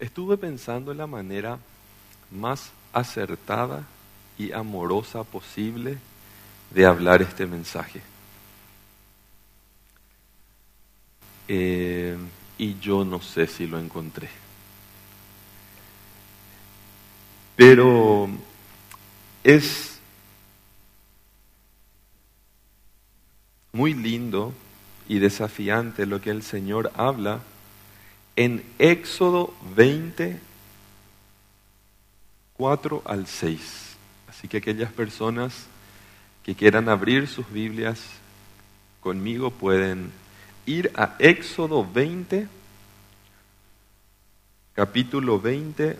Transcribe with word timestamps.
estuve 0.00 0.36
pensando 0.38 0.90
en 0.90 0.98
la 0.98 1.06
manera 1.06 1.58
más 2.30 2.72
acertada 2.92 3.84
y 4.38 4.50
amorosa 4.52 5.22
posible 5.22 5.98
de 6.70 6.86
hablar 6.86 7.22
este 7.22 7.46
mensaje. 7.46 8.00
Eh, 11.46 12.16
y 12.58 12.78
yo 12.78 13.04
no 13.04 13.20
sé 13.20 13.46
si 13.46 13.66
lo 13.66 13.78
encontré. 13.78 14.28
Pero 17.56 18.28
es 19.44 19.98
muy 23.72 23.92
lindo 23.94 24.54
y 25.08 25.18
desafiante 25.18 26.06
lo 26.06 26.20
que 26.20 26.30
el 26.30 26.42
Señor 26.42 26.90
habla 26.96 27.40
en 28.36 28.64
Éxodo 28.78 29.54
20, 29.76 30.38
4 32.54 33.02
al 33.04 33.26
6. 33.26 33.96
Así 34.28 34.48
que 34.48 34.58
aquellas 34.58 34.92
personas 34.92 35.66
que 36.44 36.54
quieran 36.54 36.88
abrir 36.88 37.28
sus 37.28 37.50
Biblias 37.50 38.00
conmigo 39.00 39.50
pueden 39.50 40.10
ir 40.66 40.90
a 40.94 41.16
Éxodo 41.18 41.86
20, 41.90 42.48
capítulo 44.74 45.40
20, 45.40 45.98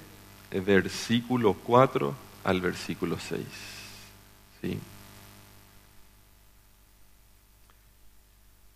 versículo 0.64 1.54
4 1.54 2.14
al 2.44 2.60
versículo 2.60 3.18
6. 3.18 3.44
¿Sí? 4.62 4.78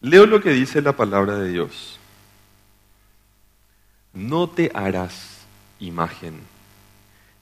Leo 0.01 0.27
lo 0.27 0.43
que 0.43 0.51
dice 0.51 0.82
la 0.82 0.95
palabra 0.95 1.38
de 1.38 1.51
Dios. 1.51 1.98
No 4.14 4.48
te 4.48 4.70
harás 4.74 5.38
imagen, 5.80 6.41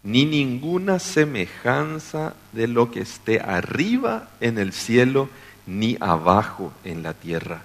ni 0.02 0.24
ninguna 0.24 0.98
semejanza 0.98 2.34
de 2.52 2.66
lo 2.66 2.90
que 2.90 3.00
esté 3.00 3.40
arriba 3.40 4.30
en 4.40 4.58
el 4.58 4.72
cielo, 4.72 5.28
ni 5.66 5.96
abajo 6.00 6.72
en 6.84 7.02
la 7.02 7.14
tierra 7.14 7.62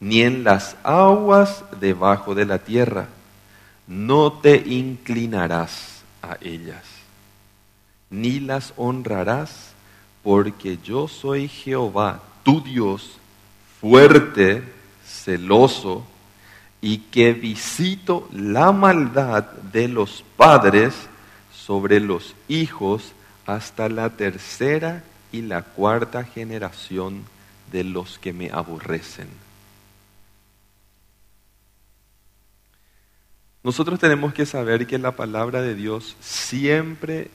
ni 0.00 0.22
en 0.22 0.42
las 0.42 0.76
aguas 0.82 1.62
debajo 1.78 2.34
de 2.34 2.46
la 2.46 2.58
tierra. 2.58 3.08
No 3.86 4.32
te 4.32 4.56
inclinarás 4.56 6.02
a 6.22 6.38
ellas, 6.40 6.84
ni 8.08 8.40
las 8.40 8.72
honrarás, 8.76 9.72
porque 10.22 10.78
yo 10.82 11.06
soy 11.06 11.48
Jehová, 11.48 12.22
tu 12.42 12.62
Dios, 12.62 13.18
fuerte, 13.80 14.62
celoso, 15.04 16.04
y 16.80 16.98
que 16.98 17.32
visito 17.32 18.28
la 18.32 18.72
maldad 18.72 19.44
de 19.72 19.88
los 19.88 20.24
padres 20.36 20.94
sobre 21.52 22.00
los 22.00 22.34
hijos 22.48 23.12
hasta 23.46 23.88
la 23.88 24.10
tercera 24.10 25.04
y 25.32 25.42
la 25.42 25.62
cuarta 25.62 26.24
generación 26.24 27.24
de 27.70 27.84
los 27.84 28.18
que 28.18 28.32
me 28.32 28.50
aborrecen 28.50 29.28
Nosotros 33.62 34.00
tenemos 34.00 34.32
que 34.32 34.46
saber 34.46 34.86
que 34.86 34.98
la 34.98 35.12
palabra 35.12 35.60
de 35.60 35.74
Dios 35.74 36.16
siempre 36.20 37.30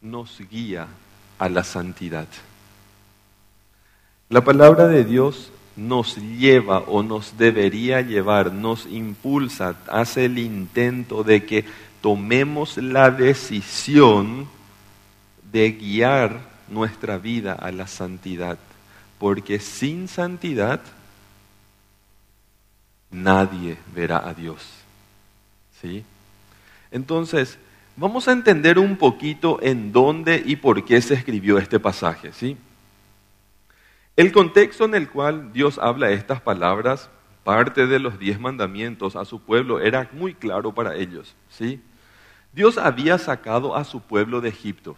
nos 0.00 0.40
guía 0.50 0.86
a 1.38 1.50
la 1.50 1.64
santidad. 1.64 2.26
La 4.30 4.42
palabra 4.42 4.86
de 4.86 5.04
Dios 5.04 5.52
nos 5.76 6.16
lleva 6.16 6.80
o 6.80 7.02
nos 7.02 7.36
debería 7.36 8.00
llevar, 8.00 8.52
nos 8.52 8.86
impulsa, 8.86 9.76
hace 9.88 10.26
el 10.26 10.38
intento 10.38 11.24
de 11.24 11.44
que 11.44 11.64
tomemos 12.00 12.76
la 12.76 13.10
decisión 13.10 14.46
de 15.50 15.72
guiar 15.72 16.40
nuestra 16.68 17.18
vida 17.18 17.52
a 17.52 17.72
la 17.72 17.86
santidad. 17.86 18.58
Porque 19.18 19.58
sin 19.58 20.08
santidad 20.08 20.80
nadie 23.10 23.78
verá 23.94 24.28
a 24.28 24.34
Dios. 24.34 24.84
Entonces, 26.90 27.58
vamos 27.96 28.28
a 28.28 28.32
entender 28.32 28.78
un 28.78 28.96
poquito 28.96 29.58
en 29.62 29.92
dónde 29.92 30.42
y 30.44 30.56
por 30.56 30.84
qué 30.84 31.00
se 31.02 31.14
escribió 31.14 31.58
este 31.58 31.78
pasaje, 31.78 32.32
¿sí? 32.32 32.56
El 34.16 34.30
contexto 34.30 34.84
en 34.84 34.94
el 34.94 35.08
cual 35.08 35.52
Dios 35.52 35.78
habla 35.78 36.10
estas 36.10 36.40
palabras, 36.40 37.10
parte 37.42 37.86
de 37.86 37.98
los 37.98 38.18
diez 38.18 38.38
mandamientos 38.38 39.16
a 39.16 39.24
su 39.24 39.40
pueblo, 39.40 39.80
era 39.80 40.08
muy 40.12 40.34
claro 40.34 40.72
para 40.72 40.94
ellos, 40.94 41.34
¿sí? 41.48 41.80
Dios 42.52 42.78
había 42.78 43.18
sacado 43.18 43.74
a 43.74 43.84
su 43.84 44.00
pueblo 44.00 44.40
de 44.40 44.50
Egipto, 44.50 44.96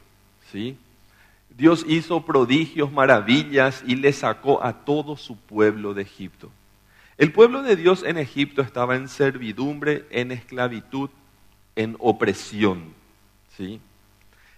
¿sí? 0.52 0.76
Dios 1.48 1.86
hizo 1.88 2.26
prodigios, 2.26 2.92
maravillas 2.92 3.82
y 3.86 3.96
le 3.96 4.12
sacó 4.12 4.62
a 4.62 4.84
todo 4.84 5.16
su 5.16 5.36
pueblo 5.38 5.94
de 5.94 6.02
Egipto. 6.02 6.50
El 7.16 7.32
pueblo 7.32 7.62
de 7.62 7.76
Dios 7.76 8.02
en 8.02 8.18
Egipto 8.18 8.60
estaba 8.60 8.96
en 8.96 9.08
servidumbre, 9.08 10.04
en 10.10 10.32
esclavitud, 10.32 11.08
en 11.74 11.96
opresión. 11.98 12.92
¿sí? 13.56 13.80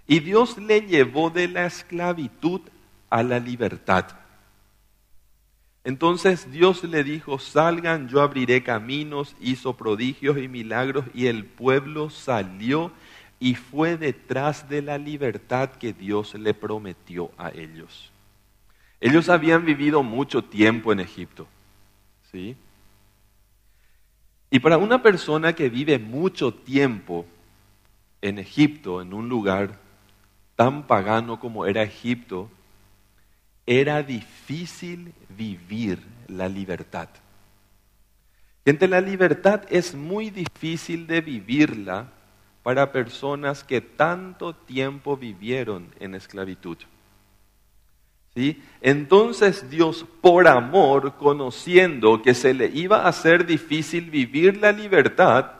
Y 0.08 0.18
Dios 0.18 0.58
le 0.58 0.80
llevó 0.80 1.30
de 1.30 1.46
la 1.46 1.66
esclavitud 1.66 2.62
a 3.08 3.22
la 3.22 3.38
libertad. 3.38 4.06
Entonces 5.84 6.50
Dios 6.50 6.84
le 6.84 7.04
dijo, 7.04 7.38
salgan, 7.38 8.08
yo 8.08 8.20
abriré 8.20 8.62
caminos, 8.62 9.34
hizo 9.40 9.76
prodigios 9.76 10.38
y 10.38 10.48
milagros, 10.48 11.06
y 11.14 11.26
el 11.26 11.44
pueblo 11.44 12.10
salió 12.10 12.92
y 13.40 13.54
fue 13.54 13.96
detrás 13.96 14.68
de 14.68 14.82
la 14.82 14.98
libertad 14.98 15.70
que 15.70 15.92
Dios 15.92 16.34
le 16.34 16.54
prometió 16.54 17.30
a 17.38 17.50
ellos. 17.50 18.10
Ellos 19.00 19.28
habían 19.28 19.64
vivido 19.64 20.02
mucho 20.02 20.42
tiempo 20.42 20.92
en 20.92 21.00
Egipto. 21.00 21.46
¿Sí? 22.32 22.56
Y 24.50 24.58
para 24.60 24.78
una 24.78 25.02
persona 25.02 25.54
que 25.54 25.68
vive 25.68 25.98
mucho 25.98 26.52
tiempo 26.52 27.26
en 28.20 28.38
Egipto, 28.38 29.00
en 29.00 29.14
un 29.14 29.28
lugar 29.28 29.78
tan 30.56 30.86
pagano 30.86 31.38
como 31.38 31.66
era 31.66 31.82
Egipto, 31.82 32.50
era 33.70 34.02
difícil 34.02 35.12
vivir 35.28 36.00
la 36.26 36.48
libertad. 36.48 37.10
Gente, 38.64 38.88
la 38.88 39.02
libertad 39.02 39.62
es 39.68 39.94
muy 39.94 40.30
difícil 40.30 41.06
de 41.06 41.20
vivirla 41.20 42.08
para 42.62 42.92
personas 42.92 43.64
que 43.64 43.82
tanto 43.82 44.54
tiempo 44.54 45.18
vivieron 45.18 45.88
en 46.00 46.14
esclavitud. 46.14 46.78
Entonces 48.80 49.68
Dios, 49.68 50.06
por 50.20 50.48
amor, 50.48 51.16
conociendo 51.16 52.22
que 52.22 52.34
se 52.34 52.54
le 52.54 52.68
iba 52.68 53.02
a 53.02 53.08
hacer 53.08 53.44
difícil 53.44 54.10
vivir 54.10 54.56
la 54.58 54.72
libertad, 54.72 55.57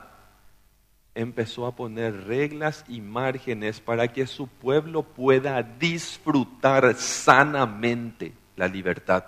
empezó 1.19 1.65
a 1.65 1.75
poner 1.75 2.27
reglas 2.27 2.85
y 2.87 3.01
márgenes 3.01 3.81
para 3.81 4.07
que 4.07 4.25
su 4.25 4.47
pueblo 4.47 5.03
pueda 5.03 5.61
disfrutar 5.61 6.95
sanamente 6.95 8.33
la 8.55 8.69
libertad, 8.69 9.25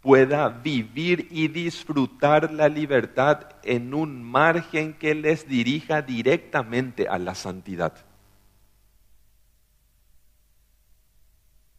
pueda 0.00 0.48
vivir 0.48 1.26
y 1.30 1.48
disfrutar 1.48 2.52
la 2.52 2.68
libertad 2.68 3.48
en 3.64 3.94
un 3.94 4.22
margen 4.22 4.94
que 4.94 5.14
les 5.16 5.48
dirija 5.48 6.02
directamente 6.02 7.08
a 7.08 7.18
la 7.18 7.34
santidad. 7.34 7.94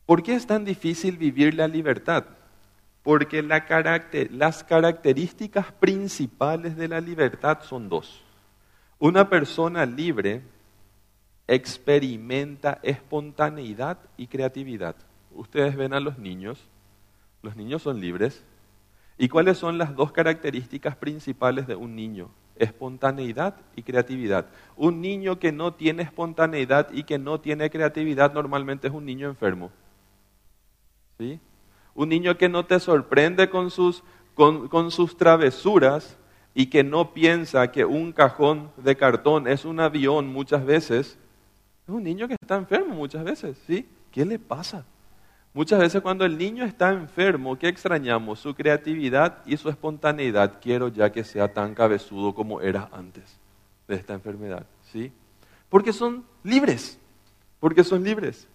¿Por 0.05 0.21
qué 0.21 0.35
es 0.35 0.45
tan 0.45 0.65
difícil 0.65 1.17
vivir 1.17 1.53
la 1.53 1.67
libertad? 1.67 2.25
Porque 3.03 3.41
las 3.41 4.63
características 4.65 5.71
principales 5.73 6.75
de 6.75 6.89
la 6.89 6.99
libertad 6.99 7.59
son 7.61 7.87
dos. 7.87 8.28
Una 8.99 9.29
persona 9.29 9.85
libre 9.85 10.41
experimenta 11.47 12.79
espontaneidad 12.83 13.97
y 14.17 14.27
creatividad. 14.27 14.95
Ustedes 15.31 15.77
ven 15.77 15.93
a 15.93 16.01
los 16.01 16.19
niños, 16.19 16.67
los 17.41 17.55
niños 17.55 17.81
son 17.81 18.01
libres. 18.01 18.43
¿Y 19.17 19.29
cuáles 19.29 19.57
son 19.57 19.77
las 19.77 19.95
dos 19.95 20.11
características 20.11 20.97
principales 20.97 21.65
de 21.65 21.75
un 21.75 21.95
niño? 21.95 22.29
Espontaneidad 22.57 23.55
y 23.75 23.83
creatividad. 23.83 24.47
Un 24.75 25.01
niño 25.01 25.39
que 25.39 25.53
no 25.53 25.73
tiene 25.73 26.03
espontaneidad 26.03 26.91
y 26.91 27.03
que 27.03 27.17
no 27.17 27.39
tiene 27.39 27.69
creatividad 27.69 28.33
normalmente 28.33 28.87
es 28.87 28.93
un 28.93 29.05
niño 29.05 29.29
enfermo. 29.29 29.71
Un 31.95 32.09
niño 32.09 32.37
que 32.37 32.49
no 32.49 32.65
te 32.65 32.79
sorprende 32.79 33.49
con 33.49 33.71
sus, 33.71 34.03
con, 34.35 34.91
sus 34.91 35.17
travesuras 35.17 36.17
y 36.53 36.67
que 36.67 36.83
no 36.83 37.13
piensa 37.13 37.71
que 37.71 37.85
un 37.85 38.11
cajón 38.11 38.71
de 38.77 38.95
cartón 38.95 39.47
es 39.47 39.65
un 39.65 39.79
avión 39.79 40.27
muchas 40.27 40.65
veces, 40.65 41.17
es 41.87 41.93
un 41.93 42.03
niño 42.03 42.27
que 42.27 42.35
está 42.39 42.55
enfermo 42.55 42.95
muchas 42.95 43.23
veces, 43.23 43.57
¿sí? 43.65 43.87
¿Qué 44.11 44.25
le 44.25 44.39
pasa? 44.39 44.85
Muchas 45.53 45.79
veces 45.79 46.01
cuando 46.01 46.25
el 46.25 46.37
niño 46.37 46.63
está 46.63 46.91
enfermo, 46.91 47.57
¿qué 47.57 47.67
extrañamos? 47.67 48.39
Su 48.39 48.53
creatividad 48.53 49.43
y 49.45 49.57
su 49.57 49.69
espontaneidad. 49.69 50.59
Quiero 50.61 50.89
ya 50.89 51.11
que 51.11 51.23
sea 51.23 51.51
tan 51.51 51.73
cabezudo 51.73 52.35
como 52.35 52.61
era 52.61 52.89
antes. 52.91 53.37
de 53.87 53.95
esta 53.95 54.13
enfermedad, 54.13 54.67
¿sí? 54.91 55.11
Porque 55.67 55.93
son 55.93 56.23
libres, 56.43 56.99
porque 57.59 57.83
son 57.83 58.03
libres. 58.03 58.47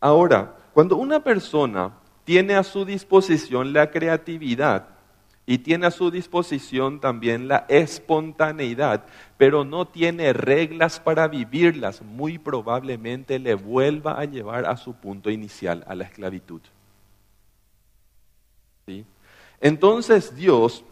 Ahora, 0.00 0.54
cuando 0.74 0.96
una 0.96 1.24
persona 1.24 1.94
tiene 2.24 2.54
a 2.54 2.62
su 2.62 2.84
disposición 2.84 3.72
la 3.72 3.90
creatividad 3.90 4.95
y 5.46 5.58
tiene 5.58 5.86
a 5.86 5.92
su 5.92 6.10
disposición 6.10 7.00
también 7.00 7.46
la 7.46 7.66
espontaneidad, 7.68 9.04
pero 9.36 9.64
no 9.64 9.86
tiene 9.86 10.32
reglas 10.32 10.98
para 10.98 11.28
vivirlas, 11.28 12.02
muy 12.02 12.38
probablemente 12.38 13.38
le 13.38 13.54
vuelva 13.54 14.18
a 14.18 14.24
llevar 14.24 14.66
a 14.66 14.76
su 14.76 14.94
punto 14.94 15.30
inicial, 15.30 15.84
a 15.86 15.94
la 15.94 16.04
esclavitud. 16.04 16.60
¿Sí? 18.86 19.04
Entonces 19.60 20.34
Dios 20.34 20.84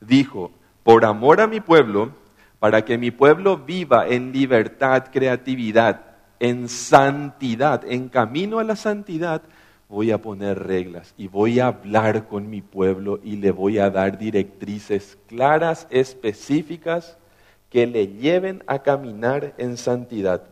dijo, 0.00 0.52
por 0.82 1.04
amor 1.04 1.42
a 1.42 1.46
mi 1.46 1.60
pueblo, 1.60 2.12
para 2.58 2.84
que 2.84 2.96
mi 2.96 3.10
pueblo 3.10 3.58
viva 3.58 4.08
en 4.08 4.32
libertad, 4.32 5.10
creatividad, 5.12 6.00
en 6.40 6.68
santidad, 6.68 7.84
en 7.86 8.08
camino 8.08 8.58
a 8.58 8.64
la 8.64 8.74
santidad, 8.74 9.42
voy 9.88 10.10
a 10.10 10.18
poner 10.18 10.58
reglas 10.64 11.14
y 11.16 11.28
voy 11.28 11.60
a 11.60 11.68
hablar 11.68 12.28
con 12.28 12.50
mi 12.50 12.60
pueblo 12.60 13.20
y 13.24 13.36
le 13.36 13.50
voy 13.50 13.78
a 13.78 13.90
dar 13.90 14.18
directrices 14.18 15.18
claras, 15.26 15.86
específicas, 15.90 17.16
que 17.70 17.86
le 17.86 18.08
lleven 18.08 18.62
a 18.66 18.82
caminar 18.82 19.54
en 19.58 19.76
santidad. 19.76 20.42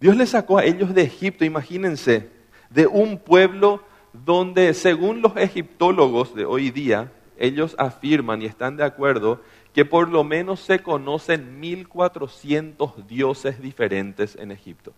Dios 0.00 0.16
le 0.16 0.26
sacó 0.26 0.58
a 0.58 0.64
ellos 0.64 0.94
de 0.94 1.02
Egipto, 1.02 1.44
imagínense, 1.44 2.28
de 2.70 2.86
un 2.86 3.18
pueblo 3.18 3.82
donde 4.12 4.74
según 4.74 5.22
los 5.22 5.36
egiptólogos 5.36 6.34
de 6.34 6.44
hoy 6.44 6.70
día, 6.70 7.12
ellos 7.36 7.74
afirman 7.78 8.42
y 8.42 8.46
están 8.46 8.76
de 8.76 8.84
acuerdo 8.84 9.40
que 9.72 9.84
por 9.84 10.08
lo 10.08 10.24
menos 10.24 10.60
se 10.60 10.80
conocen 10.80 11.60
1400 11.60 13.06
dioses 13.06 13.60
diferentes 13.60 14.36
en 14.36 14.50
Egipto. 14.50 14.92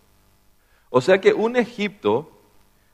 O 0.89 1.01
sea 1.01 1.21
que 1.21 1.33
un 1.33 1.55
Egipto, 1.55 2.40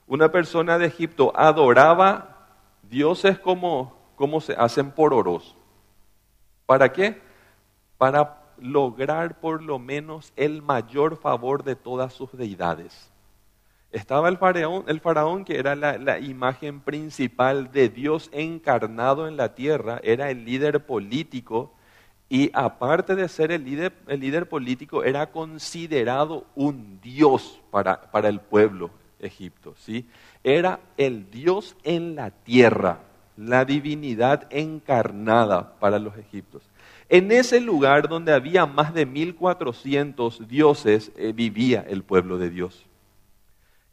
una 0.08 0.32
persona 0.32 0.78
de 0.78 0.86
Egipto 0.86 1.32
adoraba 1.36 2.48
dioses 2.82 3.38
como, 3.38 3.94
como 4.16 4.40
se 4.40 4.54
hacen 4.54 4.90
por 4.90 5.12
oros. 5.12 5.54
¿Para 6.66 6.92
qué? 6.92 7.20
Para 7.98 8.42
lograr 8.58 9.38
por 9.38 9.62
lo 9.62 9.78
menos 9.78 10.32
el 10.36 10.62
mayor 10.62 11.16
favor 11.18 11.62
de 11.62 11.76
todas 11.76 12.14
sus 12.14 12.32
deidades. 12.32 13.12
Estaba 13.92 14.28
el 14.28 14.38
faraón, 14.38 14.84
el 14.88 15.00
faraón 15.00 15.44
que 15.44 15.58
era 15.58 15.74
la, 15.76 16.18
imagen 16.18 16.80
principal 16.80 17.70
de 17.70 17.88
Dios 17.88 18.28
encarnado 18.32 19.28
en 19.28 19.36
la 19.36 19.54
tierra, 19.54 20.00
era 20.02 20.30
el 20.30 20.44
líder 20.44 20.84
político 20.84 21.72
y 22.28 22.50
aparte 22.52 23.14
de 23.14 23.28
ser 23.28 23.52
el 23.52 23.64
líder, 23.64 23.94
el 24.06 24.20
líder 24.20 24.48
político, 24.48 25.04
era 25.04 25.30
considerado 25.30 26.44
un 26.54 27.00
Dios 27.00 27.60
para, 27.70 28.10
para 28.10 28.28
el 28.28 28.40
pueblo 28.40 28.90
Egipto. 29.20 29.74
¿sí? 29.78 30.06
Era 30.44 30.80
el 30.96 31.30
Dios 31.30 31.76
en 31.84 32.14
la 32.14 32.30
tierra, 32.30 33.00
la 33.36 33.64
divinidad 33.64 34.46
encarnada 34.50 35.78
para 35.78 35.98
los 35.98 36.16
egipcios. 36.16 36.62
En 37.08 37.32
ese 37.32 37.60
lugar 37.60 38.08
donde 38.08 38.32
había 38.32 38.66
más 38.66 38.92
de 38.92 39.06
1400 39.06 40.46
dioses 40.46 41.10
eh, 41.16 41.32
vivía 41.32 41.84
el 41.88 42.02
pueblo 42.02 42.36
de 42.38 42.50
Dios. 42.50 42.86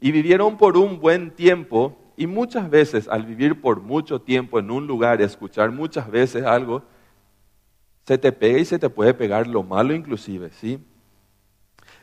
Y 0.00 0.12
vivieron 0.12 0.58
por 0.58 0.76
un 0.76 1.00
buen 1.00 1.30
tiempo 1.30 1.96
y 2.16 2.26
muchas 2.26 2.68
veces 2.68 3.08
al 3.08 3.24
vivir 3.24 3.60
por 3.60 3.80
mucho 3.80 4.20
tiempo 4.20 4.58
en 4.58 4.70
un 4.70 4.86
lugar, 4.86 5.22
escuchar 5.22 5.70
muchas 5.70 6.10
veces 6.10 6.44
algo, 6.44 6.82
se 8.06 8.18
te 8.18 8.32
pega 8.32 8.58
y 8.58 8.64
se 8.64 8.78
te 8.78 8.88
puede 8.88 9.14
pegar 9.14 9.46
lo 9.46 9.62
malo 9.62 9.94
inclusive, 9.94 10.50
¿sí? 10.52 10.78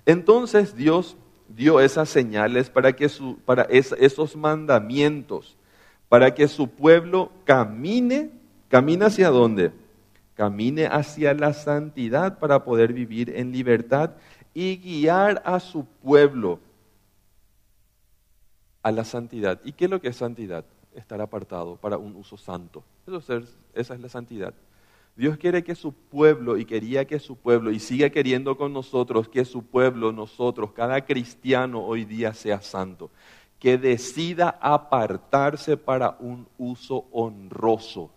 Entonces 0.05 0.75
Dios 0.75 1.17
dio 1.55 1.79
esas 1.79 2.09
señales 2.09 2.69
para 2.69 2.93
que 2.93 3.09
su, 3.09 3.37
para 3.45 3.63
esos 3.63 4.35
mandamientos, 4.35 5.55
para 6.09 6.33
que 6.33 6.47
su 6.47 6.69
pueblo 6.69 7.31
camine, 7.45 8.31
camine 8.69 9.05
hacia 9.05 9.29
dónde? 9.29 9.71
Camine 10.35 10.87
hacia 10.87 11.33
la 11.33 11.53
santidad 11.53 12.39
para 12.39 12.63
poder 12.63 12.93
vivir 12.93 13.29
en 13.35 13.51
libertad 13.51 14.11
y 14.53 14.77
guiar 14.77 15.41
a 15.45 15.59
su 15.59 15.85
pueblo 15.85 16.59
a 18.81 18.91
la 18.91 19.05
santidad. 19.05 19.59
¿Y 19.63 19.73
qué 19.73 19.85
es 19.85 19.91
lo 19.91 20.01
que 20.01 20.09
es 20.09 20.17
santidad? 20.17 20.65
Estar 20.93 21.21
apartado 21.21 21.77
para 21.77 21.97
un 21.97 22.15
uso 22.15 22.37
santo. 22.37 22.83
Eso 23.07 23.17
es, 23.37 23.57
esa 23.73 23.93
es 23.93 23.99
la 23.99 24.09
santidad. 24.09 24.53
Dios 25.15 25.37
quiere 25.37 25.63
que 25.63 25.75
su 25.75 25.93
pueblo, 25.93 26.57
y 26.57 26.65
quería 26.65 27.05
que 27.05 27.19
su 27.19 27.35
pueblo, 27.35 27.71
y 27.71 27.79
sigue 27.79 28.11
queriendo 28.11 28.57
con 28.57 28.73
nosotros, 28.73 29.29
que 29.29 29.45
su 29.45 29.63
pueblo, 29.63 30.11
nosotros, 30.11 30.71
cada 30.71 31.05
cristiano 31.05 31.83
hoy 31.83 32.05
día 32.05 32.33
sea 32.33 32.61
santo. 32.61 33.11
Que 33.59 33.77
decida 33.77 34.57
apartarse 34.61 35.77
para 35.77 36.17
un 36.19 36.47
uso 36.57 37.05
honroso. 37.11 38.09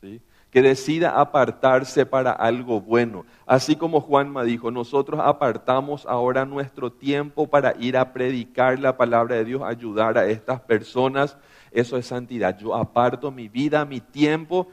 ¿sí? 0.00 0.20
que 0.50 0.62
decida 0.62 1.20
apartarse 1.20 2.06
para 2.06 2.32
algo 2.32 2.80
bueno. 2.80 3.26
Así 3.46 3.76
como 3.76 4.00
Juanma 4.00 4.44
dijo, 4.44 4.70
nosotros 4.70 5.20
apartamos 5.22 6.06
ahora 6.06 6.44
nuestro 6.44 6.90
tiempo 6.90 7.48
para 7.48 7.74
ir 7.78 7.96
a 7.96 8.12
predicar 8.12 8.78
la 8.78 8.96
palabra 8.96 9.36
de 9.36 9.44
Dios, 9.44 9.62
ayudar 9.62 10.16
a 10.16 10.26
estas 10.26 10.60
personas. 10.60 11.36
Eso 11.70 11.98
es 11.98 12.06
santidad. 12.06 12.58
Yo 12.58 12.74
aparto 12.74 13.30
mi 13.30 13.48
vida, 13.48 13.84
mi 13.84 14.00
tiempo 14.00 14.68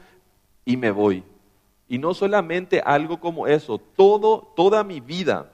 y 0.64 0.76
me 0.76 0.90
voy. 0.90 1.22
Y 1.88 1.98
no 1.98 2.14
solamente 2.14 2.80
algo 2.80 3.20
como 3.20 3.46
eso, 3.46 3.78
todo, 3.78 4.52
toda 4.56 4.82
mi 4.82 5.00
vida. 5.00 5.50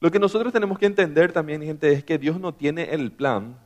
Lo 0.00 0.10
que 0.10 0.20
nosotros 0.20 0.52
tenemos 0.52 0.78
que 0.78 0.86
entender 0.86 1.32
también, 1.32 1.62
gente, 1.62 1.92
es 1.92 2.04
que 2.04 2.18
Dios 2.18 2.38
no 2.38 2.54
tiene 2.54 2.94
el 2.94 3.10
plan 3.10 3.58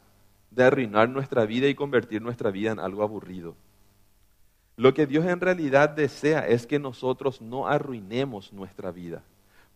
de 0.50 0.64
arruinar 0.64 1.08
nuestra 1.08 1.44
vida 1.44 1.68
y 1.68 1.74
convertir 1.74 2.22
nuestra 2.22 2.50
vida 2.50 2.72
en 2.72 2.78
algo 2.78 3.02
aburrido. 3.02 3.54
Lo 4.76 4.94
que 4.94 5.06
Dios 5.06 5.26
en 5.26 5.40
realidad 5.40 5.90
desea 5.90 6.46
es 6.46 6.66
que 6.66 6.78
nosotros 6.78 7.42
no 7.42 7.66
arruinemos 7.66 8.52
nuestra 8.52 8.90
vida, 8.90 9.22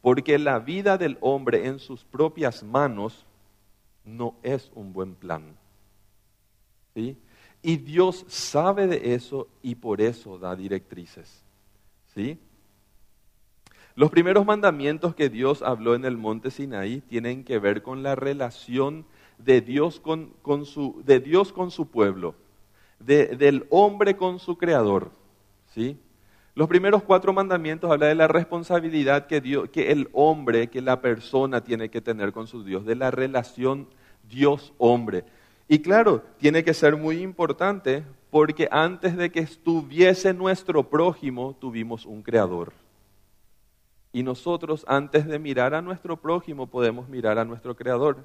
porque 0.00 0.38
la 0.38 0.58
vida 0.58 0.96
del 0.96 1.18
hombre 1.20 1.66
en 1.66 1.78
sus 1.78 2.04
propias 2.04 2.62
manos 2.62 3.26
no 4.04 4.34
es 4.42 4.70
un 4.74 4.92
buen 4.92 5.14
plan. 5.14 5.56
¿Sí? 6.94 7.18
Y 7.66 7.78
Dios 7.78 8.24
sabe 8.28 8.86
de 8.86 9.14
eso 9.14 9.48
y 9.60 9.74
por 9.74 10.00
eso 10.00 10.38
da 10.38 10.54
directrices. 10.54 11.42
¿Sí? 12.14 12.38
Los 13.96 14.12
primeros 14.12 14.46
mandamientos 14.46 15.16
que 15.16 15.28
Dios 15.28 15.62
habló 15.62 15.96
en 15.96 16.04
el 16.04 16.16
monte 16.16 16.52
Sinaí 16.52 17.00
tienen 17.00 17.42
que 17.42 17.58
ver 17.58 17.82
con 17.82 18.04
la 18.04 18.14
relación 18.14 19.04
de 19.38 19.62
Dios 19.62 19.98
con, 19.98 20.30
su, 20.64 21.02
de 21.04 21.18
Dios 21.18 21.52
con 21.52 21.72
su 21.72 21.90
pueblo 21.90 22.36
del 23.00 23.66
hombre 23.70 24.16
con 24.16 24.38
su 24.38 24.56
creador. 24.56 25.10
¿sí? 25.74 25.98
Los 26.54 26.68
primeros 26.68 27.02
cuatro 27.02 27.32
mandamientos 27.32 27.90
hablan 27.90 28.10
de 28.10 28.14
la 28.14 28.28
responsabilidad 28.28 29.26
que, 29.26 29.40
Dios, 29.40 29.70
que 29.70 29.90
el 29.90 30.08
hombre, 30.12 30.68
que 30.68 30.82
la 30.82 31.00
persona 31.00 31.64
tiene 31.64 31.88
que 31.88 32.00
tener 32.00 32.32
con 32.32 32.46
su 32.46 32.62
Dios, 32.62 32.86
de 32.86 32.94
la 32.94 33.10
relación 33.10 33.88
Dios-hombre. 34.28 35.24
Y 35.68 35.80
claro, 35.80 36.22
tiene 36.38 36.62
que 36.62 36.74
ser 36.74 36.96
muy 36.96 37.22
importante 37.22 38.04
porque 38.30 38.68
antes 38.70 39.16
de 39.16 39.30
que 39.30 39.40
estuviese 39.40 40.32
nuestro 40.32 40.88
prójimo, 40.88 41.56
tuvimos 41.60 42.06
un 42.06 42.22
creador. 42.22 42.72
Y 44.12 44.22
nosotros, 44.22 44.84
antes 44.88 45.26
de 45.26 45.38
mirar 45.38 45.74
a 45.74 45.82
nuestro 45.82 46.16
prójimo, 46.16 46.66
podemos 46.66 47.08
mirar 47.08 47.38
a 47.38 47.44
nuestro 47.44 47.74
creador 47.76 48.24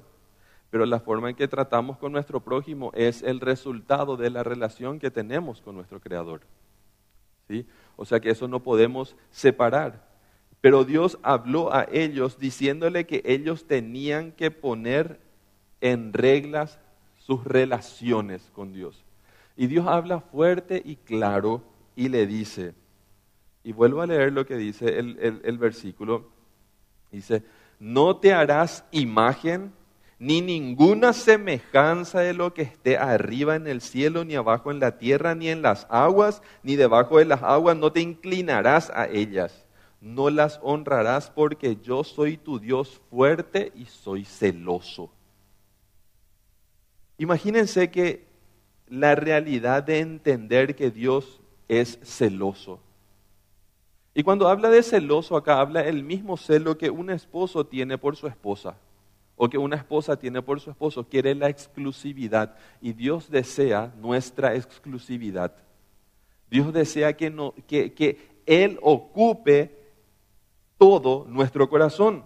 pero 0.72 0.86
la 0.86 1.00
forma 1.00 1.28
en 1.28 1.36
que 1.36 1.48
tratamos 1.48 1.98
con 1.98 2.12
nuestro 2.12 2.40
prójimo 2.40 2.92
es 2.94 3.22
el 3.22 3.40
resultado 3.40 4.16
de 4.16 4.30
la 4.30 4.42
relación 4.42 4.98
que 4.98 5.10
tenemos 5.10 5.60
con 5.60 5.74
nuestro 5.74 6.00
Creador. 6.00 6.40
¿Sí? 7.46 7.66
O 7.94 8.06
sea 8.06 8.20
que 8.20 8.30
eso 8.30 8.48
no 8.48 8.62
podemos 8.62 9.14
separar. 9.30 10.08
Pero 10.62 10.84
Dios 10.84 11.18
habló 11.22 11.74
a 11.74 11.86
ellos 11.92 12.38
diciéndole 12.38 13.04
que 13.04 13.20
ellos 13.26 13.66
tenían 13.66 14.32
que 14.32 14.50
poner 14.50 15.20
en 15.82 16.14
reglas 16.14 16.78
sus 17.26 17.44
relaciones 17.44 18.50
con 18.54 18.72
Dios. 18.72 19.04
Y 19.56 19.66
Dios 19.66 19.86
habla 19.86 20.20
fuerte 20.20 20.82
y 20.84 20.96
claro 20.96 21.62
y 21.94 22.08
le 22.08 22.26
dice, 22.26 22.74
y 23.62 23.72
vuelvo 23.72 24.02
a 24.02 24.06
leer 24.06 24.32
lo 24.32 24.46
que 24.46 24.56
dice 24.56 24.98
el, 24.98 25.40
el, 25.44 25.58
versículo, 25.58 26.30
dice, 27.10 27.44
no 27.78 28.16
te 28.16 28.32
harás 28.32 28.84
imagen 28.90 29.72
ni 30.18 30.40
ninguna 30.40 31.12
semejanza 31.12 32.20
de 32.20 32.32
lo 32.32 32.54
que 32.54 32.62
esté 32.62 32.96
arriba 32.96 33.56
en 33.56 33.66
el 33.66 33.80
cielo, 33.80 34.24
ni 34.24 34.34
abajo 34.34 34.70
en 34.70 34.80
la 34.80 34.98
tierra, 34.98 35.34
ni 35.34 35.48
en 35.48 35.62
las 35.62 35.86
aguas, 35.90 36.42
ni 36.62 36.76
debajo 36.76 37.18
de 37.18 37.24
las 37.24 37.42
aguas, 37.42 37.76
no 37.76 37.92
te 37.92 38.00
inclinarás 38.00 38.90
a 38.90 39.06
ellas, 39.06 39.66
no 40.00 40.30
las 40.30 40.58
honrarás 40.62 41.30
porque 41.30 41.76
yo 41.82 42.04
soy 42.04 42.36
tu 42.36 42.58
Dios 42.58 43.00
fuerte 43.10 43.72
y 43.74 43.84
soy 43.84 44.24
celoso. 44.24 45.10
Imagínense 47.18 47.90
que 47.90 48.26
la 48.88 49.14
realidad 49.14 49.82
de 49.82 50.00
entender 50.00 50.74
que 50.74 50.90
Dios 50.90 51.40
es 51.68 51.98
celoso 52.02 52.80
Y 54.14 54.22
cuando 54.22 54.48
habla 54.48 54.68
de 54.68 54.82
celoso 54.82 55.36
acá, 55.36 55.60
habla 55.60 55.80
el 55.80 56.04
mismo 56.04 56.36
celo 56.36 56.76
que 56.76 56.90
un 56.90 57.08
esposo 57.08 57.64
tiene 57.64 57.96
por 57.96 58.16
su 58.16 58.26
esposa 58.26 58.76
o 59.36 59.48
que 59.48 59.58
una 59.58 59.76
esposa 59.76 60.16
tiene 60.16 60.42
por 60.42 60.60
su 60.60 60.70
esposo, 60.70 61.08
quiere 61.08 61.34
la 61.34 61.48
exclusividad 61.48 62.54
y 62.80 62.92
Dios 62.92 63.30
desea 63.30 63.92
nuestra 63.98 64.54
exclusividad. 64.54 65.52
Dios 66.50 66.72
desea 66.72 67.16
que, 67.16 67.30
no, 67.30 67.54
que, 67.66 67.94
que 67.94 68.18
Él 68.44 68.78
ocupe 68.82 69.74
todo 70.76 71.26
nuestro 71.28 71.68
corazón. 71.68 72.24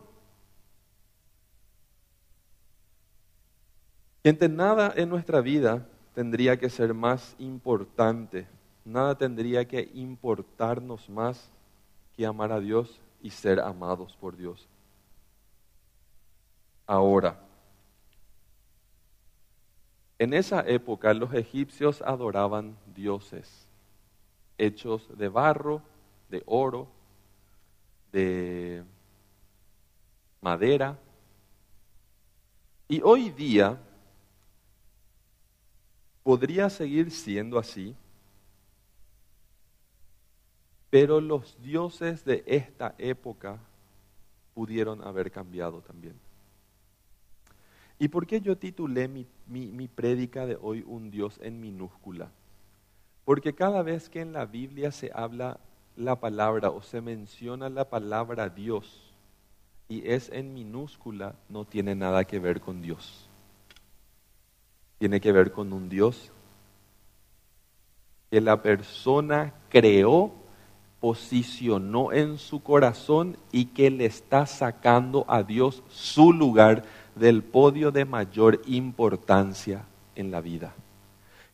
Gente, 4.26 4.48
nada 4.48 4.92
en 4.96 5.08
nuestra 5.08 5.40
vida 5.40 5.86
tendría 6.12 6.56
que 6.56 6.68
ser 6.68 6.92
más 6.92 7.36
importante, 7.38 8.48
nada 8.84 9.16
tendría 9.16 9.68
que 9.68 9.88
importarnos 9.94 11.08
más 11.08 11.48
que 12.16 12.26
amar 12.26 12.50
a 12.50 12.58
Dios 12.58 13.00
y 13.22 13.30
ser 13.30 13.60
amados 13.60 14.16
por 14.20 14.36
Dios. 14.36 14.66
Ahora, 16.88 17.38
en 20.18 20.34
esa 20.34 20.60
época 20.62 21.14
los 21.14 21.32
egipcios 21.32 22.02
adoraban 22.02 22.76
dioses 22.96 23.68
hechos 24.58 25.06
de 25.16 25.28
barro, 25.28 25.82
de 26.30 26.42
oro, 26.46 26.88
de 28.10 28.82
madera. 30.40 30.98
Y 32.88 33.00
hoy 33.02 33.30
día 33.30 33.78
podría 36.26 36.68
seguir 36.68 37.12
siendo 37.12 37.56
así, 37.56 37.94
pero 40.90 41.20
los 41.20 41.56
dioses 41.62 42.24
de 42.24 42.42
esta 42.48 42.96
época 42.98 43.60
pudieron 44.52 45.06
haber 45.06 45.30
cambiado 45.30 45.82
también. 45.82 46.18
¿Y 48.00 48.08
por 48.08 48.26
qué 48.26 48.40
yo 48.40 48.58
titulé 48.58 49.06
mi, 49.06 49.28
mi, 49.46 49.86
prédica 49.86 50.46
de 50.46 50.58
hoy 50.60 50.82
Un 50.84 51.12
Dios 51.12 51.38
en 51.44 51.60
minúscula? 51.60 52.32
Porque 53.24 53.54
cada 53.54 53.84
vez 53.84 54.08
que 54.08 54.20
en 54.20 54.32
la 54.32 54.46
Biblia 54.46 54.90
se 54.90 55.12
habla 55.14 55.60
la 55.94 56.18
palabra 56.18 56.70
o 56.70 56.82
se 56.82 57.00
menciona 57.00 57.68
la 57.68 57.88
palabra 57.88 58.48
Dios 58.48 59.14
y 59.88 60.10
es 60.10 60.28
en 60.30 60.54
minúscula, 60.54 61.36
no 61.48 61.64
tiene 61.64 61.94
nada 61.94 62.24
que 62.24 62.40
ver 62.40 62.60
con 62.60 62.82
Dios 62.82 63.30
tiene 64.98 65.20
que 65.20 65.32
ver 65.32 65.52
con 65.52 65.72
un 65.72 65.88
Dios 65.88 66.32
que 68.30 68.40
la 68.40 68.62
persona 68.62 69.54
creó, 69.68 70.32
posicionó 71.00 72.12
en 72.12 72.38
su 72.38 72.62
corazón 72.62 73.36
y 73.52 73.66
que 73.66 73.90
le 73.90 74.06
está 74.06 74.46
sacando 74.46 75.24
a 75.28 75.42
Dios 75.42 75.82
su 75.88 76.32
lugar 76.32 76.84
del 77.14 77.42
podio 77.42 77.92
de 77.92 78.04
mayor 78.04 78.62
importancia 78.66 79.84
en 80.16 80.30
la 80.30 80.40
vida. 80.40 80.74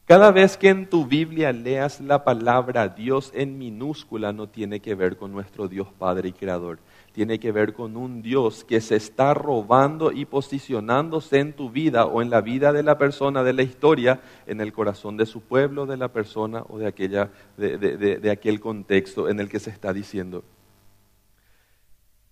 Cada 0.06 0.30
vez 0.30 0.56
que 0.56 0.68
en 0.68 0.88
tu 0.88 1.06
Biblia 1.06 1.52
leas 1.52 2.00
la 2.00 2.24
palabra 2.24 2.88
Dios 2.88 3.30
en 3.34 3.58
minúscula 3.58 4.32
no 4.32 4.48
tiene 4.48 4.80
que 4.80 4.94
ver 4.94 5.16
con 5.16 5.32
nuestro 5.32 5.68
Dios 5.68 5.88
Padre 5.98 6.30
y 6.30 6.32
Creador 6.32 6.78
tiene 7.12 7.38
que 7.38 7.52
ver 7.52 7.74
con 7.74 7.96
un 7.96 8.22
Dios 8.22 8.64
que 8.64 8.80
se 8.80 8.96
está 8.96 9.34
robando 9.34 10.12
y 10.12 10.24
posicionándose 10.24 11.38
en 11.40 11.52
tu 11.52 11.70
vida 11.70 12.06
o 12.06 12.22
en 12.22 12.30
la 12.30 12.40
vida 12.40 12.72
de 12.72 12.82
la 12.82 12.96
persona, 12.96 13.44
de 13.44 13.52
la 13.52 13.62
historia, 13.62 14.20
en 14.46 14.60
el 14.60 14.72
corazón 14.72 15.18
de 15.18 15.26
su 15.26 15.42
pueblo, 15.42 15.84
de 15.84 15.98
la 15.98 16.08
persona 16.08 16.64
o 16.68 16.78
de, 16.78 16.86
aquella, 16.86 17.30
de, 17.58 18.30
aquel 18.30 18.60
contexto 18.60 19.28
en 19.28 19.40
el 19.40 19.50
que 19.50 19.60
se 19.60 19.70
está 19.70 19.92
diciendo. 19.92 20.42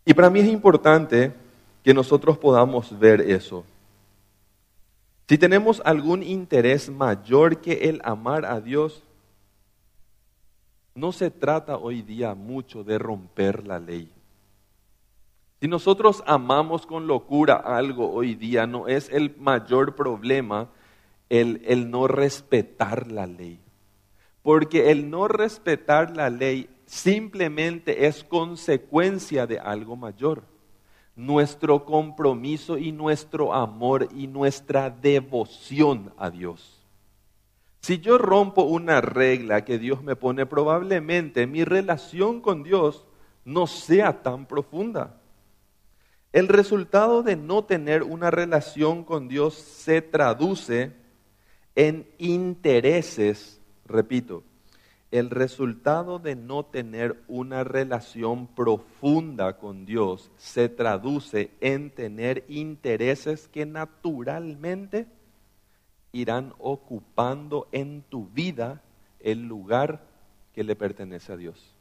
Y 0.07 0.15
para 0.15 0.31
mí 0.31 0.41
es 0.41 0.49
importante 0.49 1.35
que 1.85 1.93
nosotros 1.93 2.39
podamos 2.39 2.99
ver 2.99 3.21
eso. 3.21 3.65
Si 5.29 5.37
tenemos 5.37 5.83
algún 5.85 6.23
interés 6.23 6.91
mayor 6.91 7.59
que 7.59 7.91
el 7.91 8.01
amar 8.03 8.47
a 8.47 8.61
Dios, 8.61 9.05
no 10.95 11.13
se 11.13 11.31
trata 11.31 11.77
hoy 11.77 12.03
día 12.03 12.35
mucho 12.35 12.83
de 12.83 12.99
romper 12.99 13.67
la 13.67 13.79
ley. 13.79 14.11
Si 15.61 15.69
nosotros 15.69 16.23
amamos 16.27 16.87
con 16.87 17.07
locura 17.07 17.57
algo 17.57 18.11
hoy 18.11 18.35
día, 18.35 18.67
no 18.67 18.89
es 18.89 19.11
el 19.11 19.37
mayor 19.37 19.95
problema 19.95 20.71
el, 21.29 21.61
el 21.67 21.91
no 21.91 22.07
respetar 22.07 23.13
la 23.13 23.27
ley. 23.27 23.61
Porque 24.43 24.91
el 24.91 25.11
no 25.11 25.29
respetar 25.29 26.17
la 26.17 26.31
ley 26.31 26.71
simplemente 26.87 28.07
es 28.07 28.25
consecuencia 28.25 29.47
de 29.47 29.59
algo 29.59 29.97
mayor. 29.97 30.45
Nuestro 31.15 31.85
compromiso 31.85 32.79
y 32.79 32.91
nuestro 32.91 33.53
amor 33.53 34.09
y 34.17 34.29
nuestra 34.29 34.89
devoción 34.89 36.15
a 36.17 36.31
Dios. 36.31 36.81
Si 37.81 37.99
yo 37.99 38.17
rompo 38.17 38.63
una 38.63 39.03
regla 39.03 39.67
que 39.67 39.79
Dios 39.79 40.03
me 40.03 40.17
pone, 40.17 40.47
probablemente 40.47 41.47
mi 41.47 41.65
relación 41.65 42.41
con 42.41 42.63
Dios 42.63 43.05
no 43.45 43.67
sea 43.67 44.23
tan 44.23 44.47
profunda. 44.47 45.20
El 46.33 46.47
resultado 46.47 47.25
de 47.25 47.35
no 47.35 47.65
tener 47.65 48.05
una 48.05 48.31
relación 48.31 49.03
con 49.03 49.27
Dios 49.27 49.55
se 49.55 50.01
traduce 50.01 50.93
en 51.75 52.07
intereses, 52.19 53.61
repito, 53.85 54.45
el 55.11 55.31
resultado 55.31 56.21
de 56.21 56.37
no 56.37 56.65
tener 56.65 57.21
una 57.27 57.65
relación 57.65 58.47
profunda 58.47 59.59
con 59.59 59.85
Dios 59.85 60.31
se 60.37 60.69
traduce 60.69 61.51
en 61.61 61.91
tener 61.91 62.45
intereses 62.49 63.49
que 63.49 63.67
naturalmente 63.67 65.09
irán 66.13 66.55
ocupando 66.59 67.67
en 67.73 68.03
tu 68.03 68.27
vida 68.29 68.83
el 69.19 69.49
lugar 69.49 70.05
que 70.55 70.63
le 70.63 70.77
pertenece 70.77 71.33
a 71.33 71.37
Dios. 71.37 71.80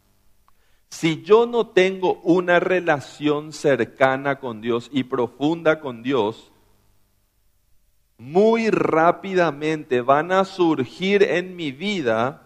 Si 0.90 1.22
yo 1.22 1.46
no 1.46 1.68
tengo 1.68 2.20
una 2.24 2.60
relación 2.60 3.54
cercana 3.54 4.40
con 4.40 4.60
Dios 4.60 4.90
y 4.92 5.04
profunda 5.04 5.80
con 5.80 6.04
Dios, 6.04 6.52
muy 8.18 8.70
rápidamente 8.70 10.02
van 10.02 10.32
a 10.32 10.44
surgir 10.44 11.24
en 11.24 11.56
mi 11.56 11.72
vida 11.72 12.42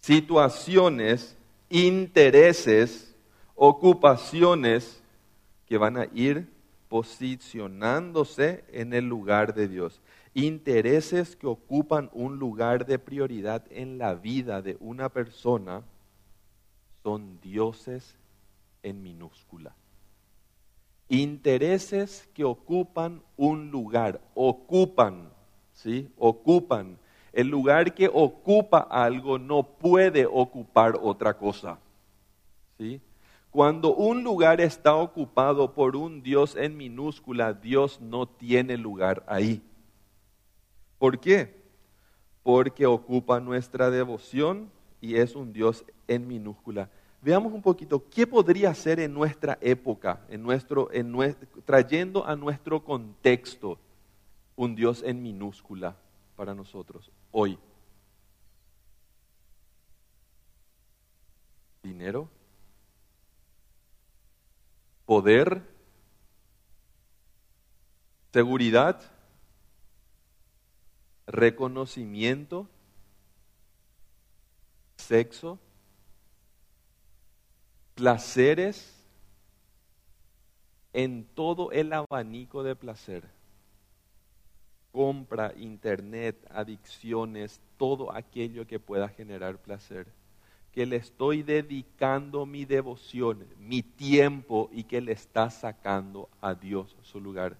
situaciones, 0.00 1.38
intereses, 1.70 3.14
ocupaciones 3.54 5.02
que 5.66 5.78
van 5.78 5.96
a 5.96 6.06
ir 6.12 6.48
posicionándose 6.88 8.64
en 8.72 8.92
el 8.92 9.06
lugar 9.06 9.54
de 9.54 9.68
Dios. 9.68 10.02
Intereses 10.34 11.36
que 11.36 11.46
ocupan 11.46 12.10
un 12.12 12.38
lugar 12.38 12.84
de 12.84 12.98
prioridad 12.98 13.64
en 13.70 13.96
la 13.96 14.14
vida 14.14 14.60
de 14.60 14.76
una 14.80 15.08
persona 15.08 15.82
son 17.02 17.40
dioses 17.40 18.16
en 18.82 19.02
minúscula. 19.02 19.74
Intereses 21.08 22.28
que 22.34 22.44
ocupan 22.44 23.22
un 23.36 23.70
lugar, 23.70 24.20
ocupan, 24.34 25.30
¿sí? 25.72 26.10
Ocupan. 26.16 26.98
El 27.32 27.48
lugar 27.48 27.94
que 27.94 28.10
ocupa 28.12 28.78
algo 28.78 29.38
no 29.38 29.62
puede 29.62 30.26
ocupar 30.26 30.98
otra 31.00 31.34
cosa. 31.34 31.78
¿Sí? 32.78 33.00
Cuando 33.50 33.94
un 33.94 34.22
lugar 34.22 34.62
está 34.62 34.94
ocupado 34.94 35.74
por 35.74 35.96
un 35.96 36.22
Dios 36.22 36.56
en 36.56 36.76
minúscula, 36.76 37.52
Dios 37.52 38.00
no 38.00 38.26
tiene 38.26 38.78
lugar 38.78 39.22
ahí. 39.26 39.62
¿Por 40.98 41.20
qué? 41.20 41.62
Porque 42.42 42.86
ocupa 42.86 43.40
nuestra 43.40 43.90
devoción, 43.90 44.70
y 45.02 45.16
es 45.16 45.34
un 45.34 45.52
Dios 45.52 45.84
en 46.06 46.26
minúscula. 46.26 46.88
Veamos 47.20 47.52
un 47.52 47.60
poquito 47.60 48.08
qué 48.08 48.26
podría 48.26 48.72
ser 48.72 49.00
en 49.00 49.12
nuestra 49.12 49.58
época, 49.60 50.20
en 50.28 50.42
nuestro, 50.42 50.90
en 50.92 51.36
trayendo 51.66 52.24
a 52.24 52.36
nuestro 52.36 52.82
contexto 52.82 53.78
un 54.56 54.76
Dios 54.76 55.02
en 55.04 55.20
minúscula 55.20 55.96
para 56.36 56.54
nosotros 56.54 57.10
hoy. 57.32 57.58
Dinero, 61.82 62.28
poder, 65.04 65.62
seguridad, 68.32 69.02
reconocimiento, 71.26 72.68
sexo, 75.02 75.58
placeres 77.94 78.94
en 80.92 81.24
todo 81.24 81.70
el 81.72 81.92
abanico 81.92 82.62
de 82.62 82.76
placer. 82.76 83.24
Compra, 84.92 85.52
internet, 85.56 86.36
adicciones, 86.50 87.60
todo 87.78 88.12
aquello 88.12 88.66
que 88.66 88.78
pueda 88.78 89.08
generar 89.08 89.58
placer. 89.58 90.06
que 90.72 90.86
le 90.86 90.96
estoy 90.96 91.42
dedicando 91.42 92.46
mi 92.46 92.64
devoción, 92.64 93.46
mi 93.58 93.82
tiempo 93.82 94.70
y 94.72 94.84
que 94.84 95.02
le 95.02 95.12
está 95.12 95.50
sacando 95.50 96.30
a 96.40 96.54
Dios 96.54 96.96
su 97.02 97.20
lugar. 97.20 97.58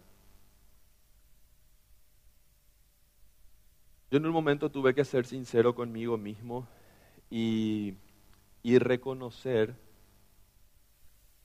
Yo 4.10 4.16
en 4.16 4.24
un 4.24 4.32
momento 4.32 4.70
tuve 4.70 4.94
que 4.94 5.04
ser 5.04 5.26
sincero 5.26 5.74
conmigo 5.74 6.16
mismo 6.16 6.66
y, 7.32 7.94
y 8.62 8.78
reconocer 8.78 9.74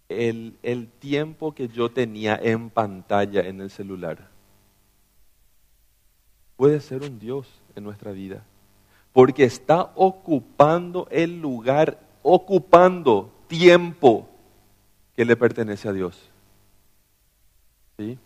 el, 0.09 0.57
el 0.61 0.89
tiempo 0.89 1.55
que 1.55 1.69
yo 1.69 1.89
tenía 1.89 2.35
en 2.35 2.69
pantalla 2.69 3.47
en 3.47 3.61
el 3.61 3.69
celular. 3.69 4.27
Puede 6.57 6.81
ser 6.81 7.03
un 7.03 7.19
Dios 7.19 7.47
en 7.73 7.85
nuestra 7.85 8.11
vida, 8.11 8.43
porque 9.13 9.45
está 9.45 9.93
ocupando 9.95 11.07
el 11.09 11.39
lugar, 11.39 12.01
ocupando 12.21 13.31
tiempo 13.47 14.27
que 15.15 15.23
le 15.23 15.37
pertenece 15.37 15.87
a 15.87 15.93
Dios. 15.93 16.19
¿Sí? 17.97 18.19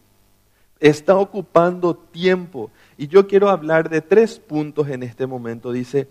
Está 0.80 1.16
ocupando 1.16 1.96
tiempo. 1.96 2.72
Y 2.98 3.08
yo 3.08 3.28
quiero 3.28 3.50
hablar 3.50 3.88
de 3.88 4.02
tres 4.02 4.40
puntos 4.40 4.88
en 4.88 5.04
este 5.04 5.28
momento. 5.28 5.72
Dice, 5.72 6.08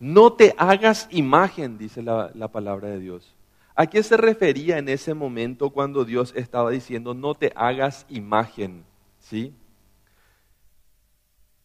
no 0.00 0.32
te 0.32 0.54
hagas 0.58 1.08
imagen, 1.10 1.78
dice 1.78 2.02
la, 2.02 2.30
la 2.34 2.48
palabra 2.48 2.88
de 2.88 3.00
Dios. 3.00 3.34
¿A 3.74 3.86
qué 3.86 4.02
se 4.02 4.16
refería 4.16 4.78
en 4.78 4.88
ese 4.88 5.14
momento 5.14 5.70
cuando 5.70 6.04
Dios 6.04 6.32
estaba 6.36 6.70
diciendo 6.70 7.14
no 7.14 7.34
te 7.34 7.52
hagas 7.56 8.06
imagen? 8.08 8.84
¿Sí? 9.18 9.52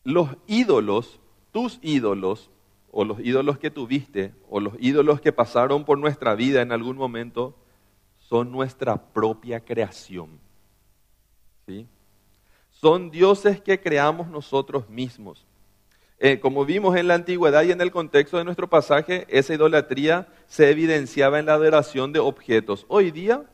Los 0.03 0.29
ídolos, 0.47 1.19
tus 1.51 1.77
ídolos, 1.81 2.49
o 2.91 3.03
los 3.03 3.19
ídolos 3.19 3.59
que 3.59 3.69
tuviste, 3.69 4.33
o 4.49 4.59
los 4.59 4.73
ídolos 4.79 5.21
que 5.21 5.31
pasaron 5.31 5.85
por 5.85 5.99
nuestra 5.99 6.33
vida 6.33 6.61
en 6.61 6.71
algún 6.71 6.97
momento, 6.97 7.55
son 8.17 8.51
nuestra 8.51 8.97
propia 8.97 9.59
creación. 9.59 10.39
¿Sí? 11.67 11.87
Son 12.71 13.11
dioses 13.11 13.61
que 13.61 13.79
creamos 13.79 14.27
nosotros 14.29 14.89
mismos. 14.89 15.45
Eh, 16.21 16.41
como 16.41 16.65
vimos 16.65 16.97
en 16.97 17.07
la 17.07 17.13
antigüedad 17.13 17.63
y 17.63 17.71
en 17.71 17.79
el 17.79 17.91
contexto 17.91 18.37
de 18.37 18.43
nuestro 18.43 18.69
pasaje, 18.69 19.25
esa 19.29 19.53
idolatría 19.53 20.27
se 20.47 20.69
evidenciaba 20.69 21.39
en 21.39 21.45
la 21.45 21.53
adoración 21.53 22.11
de 22.11 22.19
objetos. 22.19 22.85
Hoy 22.89 23.11
día 23.11 23.45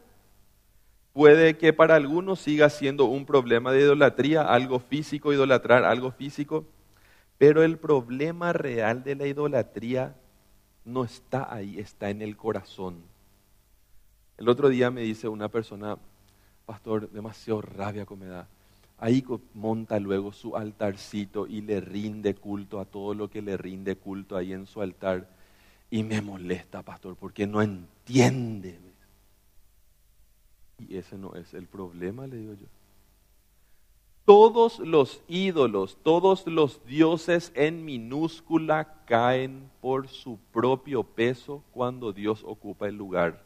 puede 1.13 1.57
que 1.57 1.73
para 1.73 1.93
algunos 1.95 2.39
siga 2.39 2.71
siendo 2.71 3.05
un 3.05 3.27
problema 3.27 3.71
de 3.71 3.81
idolatría, 3.81 4.41
algo 4.41 4.79
físico, 4.79 5.31
idolatrar 5.31 5.83
algo 5.83 6.11
físico, 6.11 6.65
pero 7.37 7.61
el 7.61 7.77
problema 7.77 8.51
real 8.51 9.03
de 9.03 9.15
la 9.15 9.27
idolatría 9.27 10.15
no 10.85 11.03
está 11.03 11.53
ahí, 11.53 11.77
está 11.77 12.09
en 12.09 12.23
el 12.23 12.35
corazón. 12.35 13.03
El 14.37 14.49
otro 14.49 14.69
día 14.69 14.89
me 14.89 15.01
dice 15.01 15.27
una 15.27 15.49
persona, 15.49 15.99
pastor, 16.65 17.11
demasiado 17.11 17.61
rabia 17.61 18.07
que 18.07 18.15
me 18.15 18.25
da 18.25 18.47
ahí 18.97 19.23
monta 19.53 19.99
luego 19.99 20.31
su 20.31 20.55
altarcito 20.55 21.47
y 21.47 21.61
le 21.61 21.81
rinde 21.81 22.35
culto 22.35 22.79
a 22.79 22.85
todo 22.85 23.13
lo 23.13 23.29
que 23.29 23.41
le 23.41 23.57
rinde 23.57 23.95
culto 23.95 24.37
ahí 24.37 24.53
en 24.53 24.65
su 24.65 24.81
altar. 24.81 25.29
Y 25.89 26.03
me 26.03 26.21
molesta, 26.21 26.81
pastor, 26.81 27.15
porque 27.15 27.45
no 27.45 27.61
entiende. 27.61 28.79
Y 30.79 30.97
ese 30.97 31.17
no 31.17 31.35
es 31.35 31.53
el 31.53 31.67
problema, 31.67 32.27
le 32.27 32.37
digo 32.37 32.53
yo. 32.53 32.67
Todos 34.25 34.79
los 34.79 35.21
ídolos, 35.27 35.99
todos 36.01 36.47
los 36.47 36.83
dioses 36.85 37.51
en 37.53 37.85
minúscula 37.85 39.03
caen 39.05 39.69
por 39.81 40.07
su 40.07 40.39
propio 40.51 41.03
peso 41.03 41.63
cuando 41.71 42.11
Dios 42.11 42.43
ocupa 42.43 42.87
el 42.87 42.95
lugar 42.95 43.43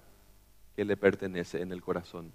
que 0.77 0.85
le 0.85 0.95
pertenece 0.95 1.61
en 1.61 1.73
el 1.73 1.81
corazón 1.81 2.31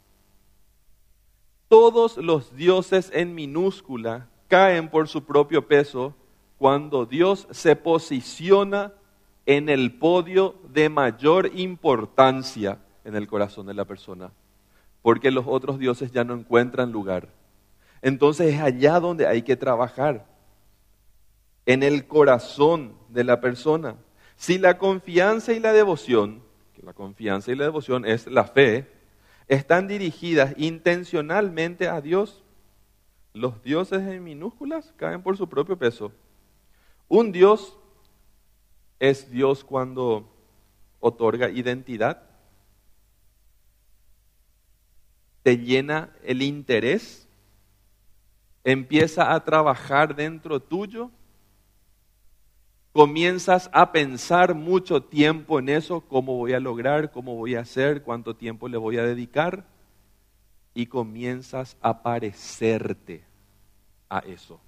todos 1.74 2.18
los 2.18 2.54
dioses 2.54 3.10
en 3.12 3.34
minúscula 3.34 4.28
caen 4.46 4.88
por 4.88 5.08
su 5.08 5.24
propio 5.24 5.66
peso 5.66 6.14
cuando 6.56 7.04
Dios 7.04 7.48
se 7.50 7.74
posiciona 7.74 8.92
en 9.44 9.68
el 9.68 9.98
podio 9.98 10.54
de 10.72 10.88
mayor 10.88 11.50
importancia 11.52 12.78
en 13.04 13.16
el 13.16 13.26
corazón 13.26 13.66
de 13.66 13.74
la 13.74 13.86
persona, 13.86 14.30
porque 15.02 15.32
los 15.32 15.46
otros 15.48 15.80
dioses 15.80 16.12
ya 16.12 16.22
no 16.22 16.34
encuentran 16.34 16.92
lugar. 16.92 17.30
Entonces 18.02 18.54
es 18.54 18.60
allá 18.60 19.00
donde 19.00 19.26
hay 19.26 19.42
que 19.42 19.56
trabajar, 19.56 20.26
en 21.66 21.82
el 21.82 22.06
corazón 22.06 22.94
de 23.08 23.24
la 23.24 23.40
persona. 23.40 23.96
Si 24.36 24.58
la 24.58 24.78
confianza 24.78 25.52
y 25.52 25.58
la 25.58 25.72
devoción, 25.72 26.40
que 26.72 26.82
la 26.82 26.92
confianza 26.92 27.50
y 27.50 27.56
la 27.56 27.64
devoción 27.64 28.06
es 28.06 28.28
la 28.28 28.44
fe, 28.44 28.93
están 29.48 29.88
dirigidas 29.88 30.54
intencionalmente 30.56 31.88
a 31.88 32.00
Dios, 32.00 32.42
los 33.32 33.62
dioses 33.62 34.02
en 34.02 34.22
minúsculas 34.22 34.92
caen 34.96 35.22
por 35.22 35.36
su 35.36 35.48
propio 35.48 35.76
peso. 35.76 36.12
Un 37.08 37.32
Dios 37.32 37.76
es 38.98 39.30
Dios 39.30 39.64
cuando 39.64 40.30
otorga 41.00 41.50
identidad, 41.50 42.22
te 45.42 45.58
llena 45.58 46.10
el 46.22 46.40
interés, 46.40 47.28
empieza 48.62 49.34
a 49.34 49.44
trabajar 49.44 50.16
dentro 50.16 50.60
tuyo 50.60 51.10
comienzas 52.94 53.68
a 53.72 53.90
pensar 53.90 54.54
mucho 54.54 55.02
tiempo 55.02 55.58
en 55.58 55.68
eso, 55.68 56.02
cómo 56.02 56.36
voy 56.36 56.52
a 56.52 56.60
lograr, 56.60 57.10
cómo 57.10 57.34
voy 57.34 57.56
a 57.56 57.60
hacer, 57.60 58.04
cuánto 58.04 58.36
tiempo 58.36 58.68
le 58.68 58.76
voy 58.76 58.98
a 58.98 59.02
dedicar, 59.02 59.66
y 60.74 60.86
comienzas 60.86 61.76
a 61.80 62.04
parecerte 62.04 63.24
a 64.08 64.20
eso. 64.20 64.60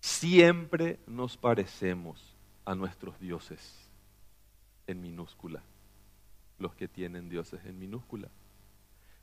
Siempre 0.00 0.98
nos 1.06 1.36
parecemos 1.36 2.34
a 2.64 2.74
nuestros 2.74 3.20
dioses 3.20 3.88
en 4.88 5.00
minúscula, 5.00 5.62
los 6.58 6.74
que 6.74 6.88
tienen 6.88 7.28
dioses 7.28 7.64
en 7.64 7.78
minúscula. 7.78 8.26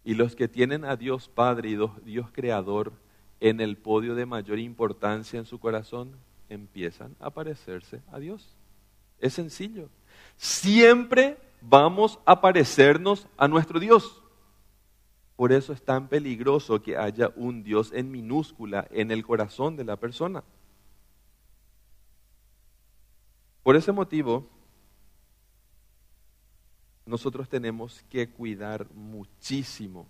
Y 0.05 0.13
los 0.13 0.37
que 0.37 0.47
tienen 0.47 0.85
a 0.85 0.95
Dios 0.95 1.27
Padre 1.27 1.71
y 1.71 1.77
Dios 2.05 2.31
Creador 2.31 2.93
en 3.39 3.61
el 3.61 3.77
podio 3.77 4.15
de 4.15 4.25
mayor 4.25 4.59
importancia 4.59 5.39
en 5.39 5.45
su 5.45 5.59
corazón, 5.59 6.15
empiezan 6.49 7.15
a 7.19 7.29
parecerse 7.29 8.01
a 8.11 8.19
Dios. 8.19 8.55
Es 9.19 9.33
sencillo. 9.33 9.89
Siempre 10.37 11.37
vamos 11.61 12.19
a 12.25 12.41
parecernos 12.41 13.27
a 13.37 13.47
nuestro 13.47 13.79
Dios. 13.79 14.21
Por 15.35 15.53
eso 15.53 15.71
es 15.71 15.81
tan 15.81 16.09
peligroso 16.09 16.81
que 16.81 16.97
haya 16.97 17.31
un 17.35 17.63
Dios 17.63 17.91
en 17.93 18.11
minúscula 18.11 18.87
en 18.91 19.11
el 19.11 19.25
corazón 19.25 19.77
de 19.77 19.85
la 19.85 19.95
persona. 19.95 20.43
Por 23.63 23.75
ese 23.75 23.91
motivo, 23.91 24.47
nosotros 27.05 27.47
tenemos 27.47 28.03
que 28.09 28.29
cuidar 28.29 28.87
muchísimo 28.93 30.07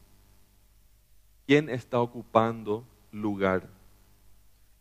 quién 1.45 1.69
está 1.69 1.99
ocupando 1.99 2.85
lugar. 3.11 3.67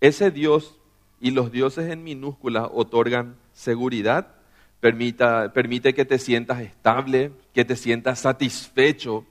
Ese 0.01 0.31
Dios 0.31 0.79
y 1.21 1.31
los 1.33 1.51
dioses 1.51 1.91
en 1.91 2.05
minúsculas 2.05 2.69
otorgan 2.73 3.37
seguridad, 3.53 4.35
permite 4.81 5.95
que 5.95 6.05
te 6.05 6.19
sientas 6.19 6.61
estable, 6.61 7.33
que 7.53 7.65
te 7.65 7.75
sientas 7.75 8.21
satisfecho, 8.21 9.27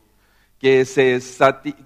que 0.59 0.85
se, 0.85 1.19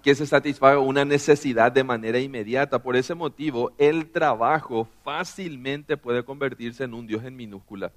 que 0.01 0.15
se 0.15 0.25
satisfaga 0.25 0.79
una 0.79 1.05
necesidad 1.05 1.71
de 1.71 1.83
manera 1.83 2.19
inmediata. 2.19 2.81
Por 2.81 2.95
ese 2.95 3.13
motivo, 3.13 3.71
el 3.77 4.09
trabajo 4.09 4.87
fácilmente 5.03 5.97
puede 5.97 6.23
convertirse 6.23 6.85
en 6.85 6.93
un 6.93 7.05
Dios 7.05 7.23
en 7.23 7.35
minúscula, 7.35 7.91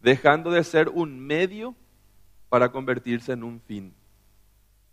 dejando 0.00 0.50
de 0.50 0.64
ser 0.64 0.88
un 0.88 1.18
medio 1.18 1.74
para 2.48 2.70
convertirse 2.70 3.32
en 3.32 3.42
un 3.42 3.60
fin. 3.60 3.92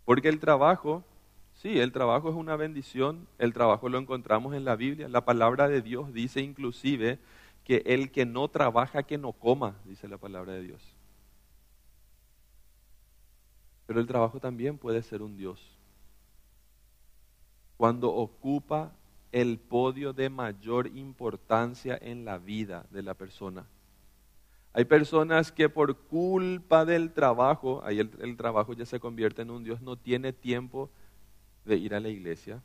Porque 0.04 0.28
el 0.28 0.40
trabajo 0.40 1.04
Sí, 1.58 1.80
el 1.80 1.90
trabajo 1.90 2.28
es 2.28 2.36
una 2.36 2.54
bendición, 2.54 3.26
el 3.36 3.52
trabajo 3.52 3.88
lo 3.88 3.98
encontramos 3.98 4.54
en 4.54 4.64
la 4.64 4.76
Biblia, 4.76 5.08
la 5.08 5.24
palabra 5.24 5.66
de 5.66 5.82
Dios 5.82 6.12
dice 6.12 6.40
inclusive 6.40 7.18
que 7.64 7.82
el 7.84 8.12
que 8.12 8.24
no 8.24 8.46
trabaja, 8.46 9.02
que 9.02 9.18
no 9.18 9.32
coma, 9.32 9.74
dice 9.84 10.06
la 10.06 10.18
palabra 10.18 10.52
de 10.52 10.62
Dios. 10.62 10.80
Pero 13.88 13.98
el 13.98 14.06
trabajo 14.06 14.38
también 14.38 14.78
puede 14.78 15.02
ser 15.02 15.20
un 15.20 15.36
Dios. 15.36 15.60
Cuando 17.76 18.14
ocupa 18.14 18.92
el 19.32 19.58
podio 19.58 20.12
de 20.12 20.30
mayor 20.30 20.86
importancia 20.86 21.98
en 22.00 22.24
la 22.24 22.38
vida 22.38 22.86
de 22.90 23.02
la 23.02 23.14
persona. 23.14 23.66
Hay 24.72 24.84
personas 24.84 25.50
que 25.50 25.68
por 25.68 25.96
culpa 25.96 26.84
del 26.84 27.12
trabajo, 27.12 27.82
ahí 27.84 27.98
el, 27.98 28.12
el 28.20 28.36
trabajo 28.36 28.74
ya 28.74 28.86
se 28.86 29.00
convierte 29.00 29.42
en 29.42 29.50
un 29.50 29.64
Dios, 29.64 29.80
no 29.80 29.96
tiene 29.96 30.32
tiempo 30.32 30.88
de 31.68 31.76
ir 31.76 31.94
a 31.94 32.00
la 32.00 32.08
iglesia, 32.08 32.60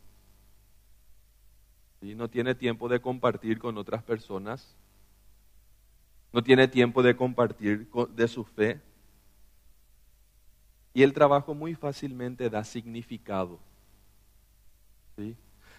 y 2.03 2.15
no 2.15 2.29
tiene 2.29 2.53
tiempo 2.53 2.89
de 2.89 2.99
compartir 2.99 3.59
con 3.59 3.77
otras 3.77 4.03
personas, 4.03 4.75
no 6.33 6.43
tiene 6.43 6.67
tiempo 6.67 7.01
de 7.03 7.15
compartir 7.15 7.89
de 8.15 8.27
su 8.27 8.43
fe. 8.43 8.81
Y 10.93 11.03
el 11.03 11.13
trabajo 11.13 11.53
muy 11.53 11.75
fácilmente 11.75 12.49
da 12.49 12.63
significado. 12.63 13.59
¿Sí? 15.15 15.35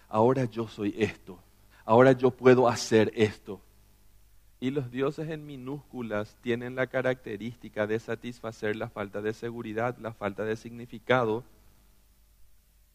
Ahora 0.07 0.45
yo 0.45 0.67
soy 0.67 0.95
esto, 0.97 1.37
ahora 1.83 2.13
yo 2.13 2.31
puedo 2.31 2.67
hacer 2.67 3.11
esto. 3.15 3.61
Y 4.59 4.71
los 4.71 4.89
dioses 4.89 5.29
en 5.29 5.45
minúsculas 5.45 6.37
tienen 6.41 6.75
la 6.75 6.87
característica 6.87 7.85
de 7.85 7.99
satisfacer 7.99 8.75
la 8.75 8.89
falta 8.89 9.21
de 9.21 9.33
seguridad, 9.33 9.97
la 9.99 10.13
falta 10.13 10.43
de 10.43 10.55
significado 10.55 11.43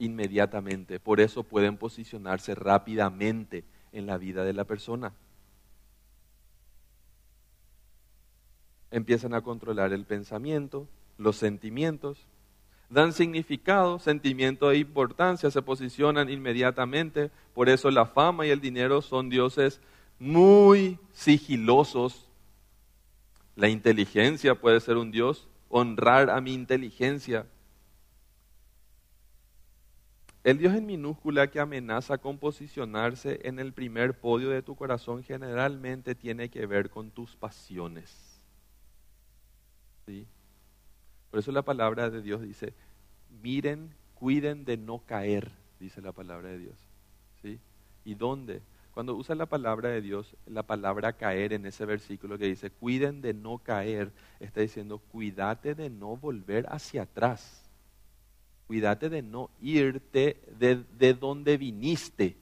inmediatamente. 0.00 0.98
Por 0.98 1.20
eso 1.20 1.44
pueden 1.44 1.76
posicionarse 1.76 2.56
rápidamente 2.56 3.64
en 3.92 4.06
la 4.06 4.18
vida 4.18 4.42
de 4.44 4.52
la 4.52 4.64
persona. 4.64 5.12
Empiezan 8.90 9.34
a 9.34 9.42
controlar 9.42 9.92
el 9.92 10.04
pensamiento, 10.04 10.88
los 11.16 11.36
sentimientos, 11.36 12.26
dan 12.88 13.12
significado, 13.12 14.00
sentimiento 14.00 14.72
e 14.72 14.78
importancia, 14.78 15.50
se 15.50 15.62
posicionan 15.62 16.28
inmediatamente. 16.28 17.30
Por 17.54 17.68
eso 17.68 17.90
la 17.90 18.06
fama 18.06 18.46
y 18.46 18.50
el 18.50 18.60
dinero 18.60 19.02
son 19.02 19.28
dioses 19.28 19.80
muy 20.18 20.98
sigilosos. 21.12 22.26
La 23.54 23.68
inteligencia 23.68 24.54
puede 24.54 24.80
ser 24.80 24.96
un 24.96 25.12
dios, 25.12 25.46
honrar 25.68 26.30
a 26.30 26.40
mi 26.40 26.54
inteligencia 26.54 27.46
el 30.42 30.56
Dios 30.56 30.74
en 30.74 30.86
minúscula 30.86 31.50
que 31.50 31.60
amenaza 31.60 32.16
con 32.16 32.38
posicionarse 32.38 33.40
en 33.44 33.58
el 33.58 33.72
primer 33.74 34.18
podio 34.18 34.48
de 34.48 34.62
tu 34.62 34.74
corazón 34.74 35.22
generalmente 35.22 36.14
tiene 36.14 36.48
que 36.48 36.64
ver 36.64 36.88
con 36.88 37.10
tus 37.10 37.36
pasiones. 37.36 38.40
¿Sí? 40.06 40.26
Por 41.30 41.40
eso 41.40 41.52
la 41.52 41.62
palabra 41.62 42.08
de 42.08 42.22
Dios 42.22 42.40
dice, 42.40 42.72
miren, 43.42 43.90
cuiden 44.14 44.64
de 44.64 44.78
no 44.78 45.00
caer, 45.04 45.50
dice 45.78 46.00
la 46.00 46.12
palabra 46.12 46.48
de 46.48 46.58
Dios. 46.58 46.76
¿Sí? 47.42 47.60
¿Y 48.06 48.14
dónde? 48.14 48.62
Cuando 48.94 49.14
usa 49.14 49.34
la 49.34 49.46
palabra 49.46 49.90
de 49.90 50.00
Dios, 50.00 50.34
la 50.46 50.62
palabra 50.62 51.12
caer 51.12 51.52
en 51.52 51.66
ese 51.66 51.84
versículo 51.84 52.38
que 52.38 52.46
dice, 52.46 52.70
cuiden 52.70 53.20
de 53.20 53.34
no 53.34 53.58
caer, 53.58 54.10
está 54.40 54.62
diciendo, 54.62 54.98
cuídate 54.98 55.74
de 55.74 55.90
no 55.90 56.16
volver 56.16 56.66
hacia 56.70 57.02
atrás 57.02 57.69
cuídate 58.70 59.08
de 59.08 59.20
no 59.20 59.50
irte 59.60 60.36
de, 60.56 61.14
donde 61.14 61.56
viniste. 61.56 62.36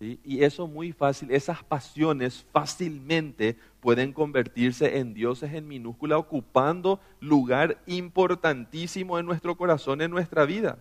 Y 0.00 0.42
eso 0.42 0.66
muy 0.66 0.92
fácil, 0.92 1.32
esas 1.32 1.62
pasiones 1.62 2.46
fácilmente 2.50 3.58
pueden 3.80 4.14
convertirse 4.14 4.96
en 4.96 5.12
dioses 5.12 5.52
en 5.52 5.68
minúscula, 5.68 6.16
ocupando 6.16 6.98
lugar 7.20 7.76
importantísimo 7.84 9.18
en 9.18 9.26
nuestro 9.26 9.58
corazón, 9.58 10.00
en 10.00 10.10
nuestra 10.10 10.46
vida. 10.46 10.78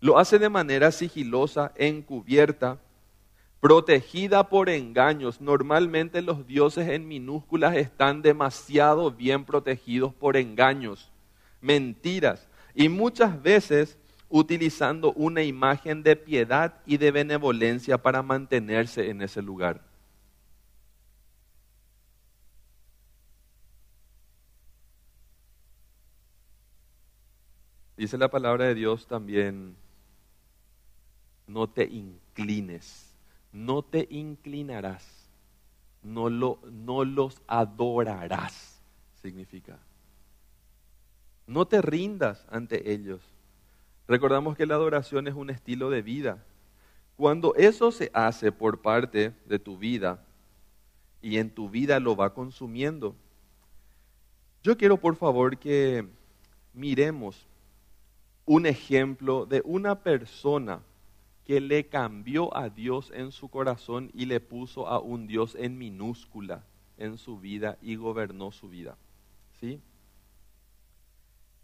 Lo 0.00 0.18
hace 0.18 0.38
de 0.38 0.50
manera 0.50 0.92
sigilosa, 0.92 1.72
encubierta, 1.76 2.80
protegida 3.60 4.50
por 4.50 4.68
engaños. 4.68 5.40
Normalmente 5.40 6.20
los 6.20 6.46
dioses 6.46 6.86
en 6.90 7.08
minúsculas 7.08 7.76
están 7.76 8.20
demasiado 8.20 9.10
bien 9.10 9.46
protegidos 9.46 10.12
por 10.12 10.36
engaños, 10.36 11.10
mentiras, 11.62 12.46
y 12.80 12.88
muchas 12.88 13.42
veces 13.42 13.98
utilizando 14.30 15.12
una 15.12 15.42
imagen 15.42 16.02
de 16.02 16.16
piedad 16.16 16.80
y 16.86 16.96
de 16.96 17.10
benevolencia 17.10 17.98
para 17.98 18.22
mantenerse 18.22 19.10
en 19.10 19.20
ese 19.20 19.42
lugar. 19.42 19.82
Dice 27.98 28.16
la 28.16 28.30
palabra 28.30 28.64
de 28.64 28.74
Dios 28.74 29.06
también, 29.06 29.76
no 31.46 31.68
te 31.68 31.84
inclines, 31.84 33.14
no 33.52 33.82
te 33.82 34.08
inclinarás, 34.08 35.28
no, 36.02 36.30
lo, 36.30 36.60
no 36.72 37.04
los 37.04 37.42
adorarás, 37.46 38.80
significa. 39.20 39.78
No 41.50 41.66
te 41.66 41.82
rindas 41.82 42.46
ante 42.48 42.92
ellos. 42.92 43.20
Recordamos 44.06 44.56
que 44.56 44.66
la 44.66 44.76
adoración 44.76 45.26
es 45.26 45.34
un 45.34 45.50
estilo 45.50 45.90
de 45.90 46.00
vida. 46.00 46.44
Cuando 47.16 47.56
eso 47.56 47.90
se 47.90 48.08
hace 48.14 48.52
por 48.52 48.82
parte 48.82 49.34
de 49.46 49.58
tu 49.58 49.76
vida 49.76 50.24
y 51.20 51.38
en 51.38 51.50
tu 51.50 51.68
vida 51.68 51.98
lo 51.98 52.14
va 52.14 52.34
consumiendo, 52.34 53.16
yo 54.62 54.76
quiero 54.78 54.96
por 54.98 55.16
favor 55.16 55.58
que 55.58 56.06
miremos 56.72 57.48
un 58.46 58.64
ejemplo 58.64 59.44
de 59.44 59.60
una 59.64 60.04
persona 60.04 60.80
que 61.44 61.60
le 61.60 61.88
cambió 61.88 62.56
a 62.56 62.68
Dios 62.68 63.10
en 63.12 63.32
su 63.32 63.48
corazón 63.48 64.12
y 64.14 64.26
le 64.26 64.38
puso 64.38 64.86
a 64.86 65.00
un 65.00 65.26
Dios 65.26 65.56
en 65.58 65.78
minúscula 65.78 66.62
en 66.96 67.18
su 67.18 67.40
vida 67.40 67.76
y 67.82 67.96
gobernó 67.96 68.52
su 68.52 68.68
vida. 68.68 68.96
¿Sí? 69.58 69.80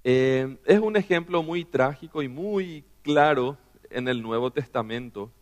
Eh, 0.08 0.56
es 0.66 0.78
un 0.78 0.96
ejemplo 0.96 1.42
muy 1.42 1.64
trágico 1.64 2.22
y 2.22 2.28
muy 2.28 2.84
claro 3.02 3.58
en 3.90 4.06
el 4.06 4.22
Nuevo 4.22 4.52
Testamento. 4.52 5.32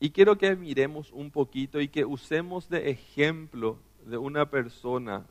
Y 0.00 0.10
quiero 0.10 0.36
que 0.36 0.56
miremos 0.56 1.12
un 1.12 1.30
poquito 1.30 1.80
y 1.80 1.86
que 1.86 2.04
usemos 2.04 2.68
de 2.68 2.90
ejemplo 2.90 3.78
de 4.04 4.16
una 4.18 4.50
persona 4.50 5.24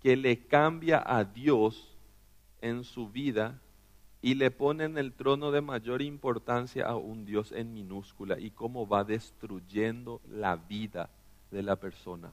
que 0.00 0.14
le 0.14 0.46
cambia 0.46 1.02
a 1.04 1.24
Dios 1.24 1.98
en 2.60 2.84
su 2.84 3.08
vida 3.08 3.60
y 4.22 4.34
le 4.34 4.52
pone 4.52 4.84
en 4.84 4.96
el 4.96 5.12
trono 5.12 5.50
de 5.50 5.60
mayor 5.60 6.02
importancia 6.02 6.86
a 6.86 6.94
un 6.94 7.24
Dios 7.24 7.50
en 7.50 7.74
minúscula 7.74 8.38
y 8.38 8.52
cómo 8.52 8.86
va 8.86 9.02
destruyendo 9.02 10.20
la 10.30 10.54
vida 10.54 11.10
de 11.50 11.64
la 11.64 11.74
persona. 11.74 12.30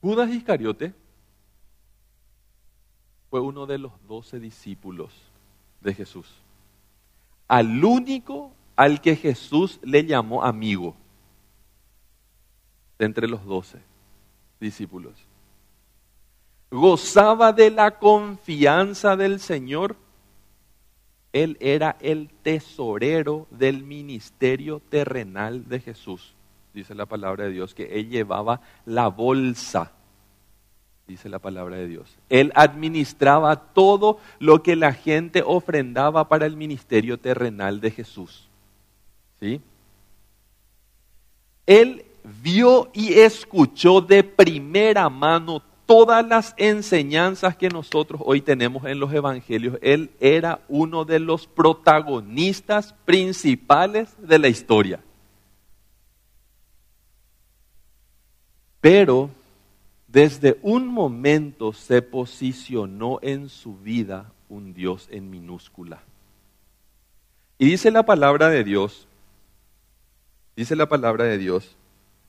Judas 0.00 0.30
Iscariote 0.30 0.94
fue 3.28 3.40
uno 3.40 3.66
de 3.66 3.78
los 3.78 3.92
doce 4.08 4.40
discípulos 4.40 5.12
de 5.80 5.94
Jesús. 5.94 6.26
Al 7.46 7.84
único 7.84 8.52
al 8.76 9.00
que 9.00 9.14
Jesús 9.14 9.78
le 9.82 10.04
llamó 10.06 10.42
amigo 10.42 10.94
entre 12.98 13.28
los 13.28 13.44
doce 13.44 13.78
discípulos. 14.58 15.14
Gozaba 16.70 17.52
de 17.52 17.70
la 17.70 17.98
confianza 17.98 19.16
del 19.16 19.38
Señor. 19.38 19.96
Él 21.32 21.56
era 21.60 21.96
el 22.00 22.30
tesorero 22.42 23.46
del 23.50 23.84
ministerio 23.84 24.80
terrenal 24.88 25.68
de 25.68 25.80
Jesús 25.80 26.34
dice 26.74 26.94
la 26.94 27.06
palabra 27.06 27.44
de 27.44 27.50
Dios, 27.50 27.74
que 27.74 27.98
él 27.98 28.08
llevaba 28.08 28.60
la 28.84 29.08
bolsa, 29.08 29.92
dice 31.06 31.28
la 31.28 31.38
palabra 31.38 31.76
de 31.76 31.88
Dios. 31.88 32.16
Él 32.28 32.52
administraba 32.54 33.56
todo 33.56 34.20
lo 34.38 34.62
que 34.62 34.76
la 34.76 34.92
gente 34.92 35.42
ofrendaba 35.44 36.28
para 36.28 36.46
el 36.46 36.56
ministerio 36.56 37.18
terrenal 37.18 37.80
de 37.80 37.90
Jesús. 37.90 38.48
¿Sí? 39.40 39.60
Él 41.66 42.04
vio 42.42 42.90
y 42.92 43.14
escuchó 43.14 44.00
de 44.00 44.22
primera 44.22 45.08
mano 45.08 45.62
todas 45.86 46.24
las 46.24 46.54
enseñanzas 46.56 47.56
que 47.56 47.68
nosotros 47.68 48.20
hoy 48.24 48.40
tenemos 48.40 48.84
en 48.84 49.00
los 49.00 49.12
evangelios. 49.12 49.76
Él 49.82 50.10
era 50.20 50.60
uno 50.68 51.04
de 51.04 51.18
los 51.18 51.48
protagonistas 51.48 52.94
principales 53.04 54.14
de 54.18 54.38
la 54.38 54.46
historia. 54.46 55.00
Pero 58.80 59.30
desde 60.08 60.58
un 60.62 60.88
momento 60.88 61.72
se 61.72 62.02
posicionó 62.02 63.18
en 63.22 63.48
su 63.48 63.76
vida 63.76 64.32
un 64.48 64.74
Dios 64.74 65.06
en 65.10 65.30
minúscula. 65.30 66.02
Y 67.58 67.66
dice 67.66 67.90
la 67.90 68.04
palabra 68.04 68.48
de 68.48 68.64
Dios, 68.64 69.06
dice 70.56 70.74
la 70.74 70.88
palabra 70.88 71.24
de 71.24 71.38
Dios 71.38 71.76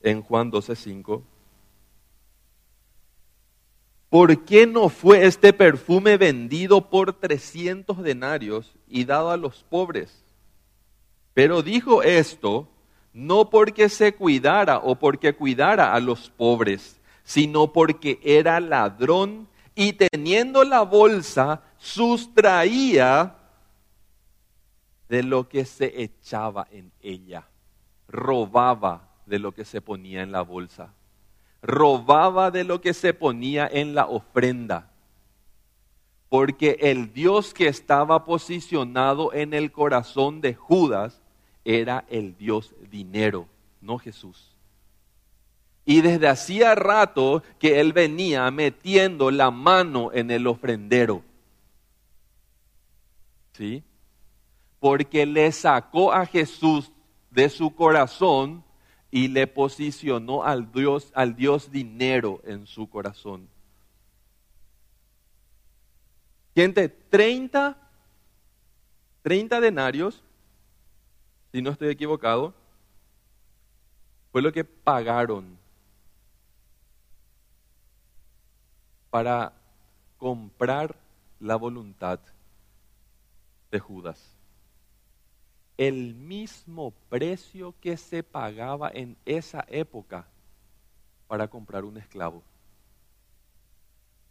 en 0.02 0.22
Juan 0.22 0.52
12:5, 0.52 1.24
¿por 4.10 4.44
qué 4.44 4.68
no 4.68 4.90
fue 4.90 5.26
este 5.26 5.54
perfume 5.54 6.18
vendido 6.18 6.90
por 6.90 7.14
300 7.14 8.04
denarios 8.04 8.76
y 8.90 9.06
dado 9.06 9.32
a 9.32 9.38
los 9.38 9.64
pobres? 9.64 10.22
Pero 11.34 11.64
dijo 11.64 12.04
esto 12.04 12.68
no 13.14 13.50
porque 13.50 13.90
se 13.90 14.14
cuidara 14.14 14.78
o 14.80 14.96
porque 14.96 15.34
cuidara 15.34 15.94
a 15.94 16.00
los 16.00 16.30
pobres, 16.30 17.00
sino 17.24 17.72
porque 17.74 18.20
era 18.24 18.60
ladrón 18.60 19.48
y 19.76 19.94
teniendo 19.94 20.64
la 20.64 20.82
bolsa 20.82 21.62
sustraía 21.78 23.36
de 25.10 25.24
lo 25.24 25.50
que 25.50 25.66
se 25.66 26.02
echaba 26.02 26.68
en 26.72 26.92
ella. 27.02 27.48
robaba 28.08 29.08
de 29.26 29.40
lo 29.40 29.54
que 29.54 29.64
se 29.64 29.80
ponía 29.80 30.22
en 30.22 30.34
la 30.34 30.42
bolsa, 30.42 30.94
robaba 31.62 32.52
de 32.52 32.66
lo 32.66 32.82
que 32.82 32.94
se 32.94 33.14
ponía 33.14 33.70
en 33.72 33.96
la 33.96 34.06
ofrenda, 34.06 34.92
porque 36.28 36.78
el 36.82 37.14
Dios 37.14 37.54
que 37.54 37.68
estaba 37.68 38.26
posicionado 38.26 39.32
en 39.32 39.54
el 39.54 39.72
corazón 39.72 40.42
de 40.42 40.56
Judas 40.56 41.21
era 41.64 42.06
el 42.10 42.38
Dios 42.38 42.74
dinero, 42.90 43.48
no 43.82 43.98
Jesús. 43.98 44.56
Y 45.86 46.02
desde 46.02 46.28
hacía 46.28 46.76
rato 46.76 47.44
que 47.60 47.80
él 47.80 47.94
venía 47.94 48.50
metiendo 48.52 49.32
la 49.32 49.52
mano 49.52 50.12
en 50.14 50.32
el 50.32 50.48
ofrendero. 50.48 51.24
¿Sí? 53.54 53.84
Porque 54.80 55.26
le 55.26 55.52
sacó 55.52 56.14
a 56.14 56.26
Jesús 56.26 56.92
de 57.32 57.50
su 57.50 57.76
corazón 57.76 58.64
y 59.10 59.28
le 59.28 59.48
posicionó 59.48 60.44
al 60.44 60.72
Dios, 60.72 61.12
al 61.14 61.36
Dios 61.36 61.72
dinero 61.72 62.42
en 62.46 62.66
su 62.66 62.90
corazón. 62.90 63.50
Gente, 66.56 66.90
30, 66.90 67.78
30 69.22 69.62
denarios, 69.62 70.24
si 71.52 71.62
no 71.62 71.72
estoy 71.72 71.90
equivocado, 71.90 72.54
fue 74.32 74.42
lo 74.42 74.52
que 74.52 74.64
pagaron 74.64 75.58
para 79.10 79.52
comprar 80.18 80.96
la 81.40 81.58
voluntad 81.58 82.20
de 83.70 83.80
Judas. 83.80 84.38
El 85.78 86.14
mismo 86.14 86.92
precio 87.10 87.74
que 87.82 87.98
se 87.98 88.24
pagaba 88.24 88.90
en 88.94 89.18
esa 89.26 89.66
época 89.68 90.28
para 91.28 91.48
comprar 91.50 91.84
un 91.84 91.98
esclavo. 91.98 92.44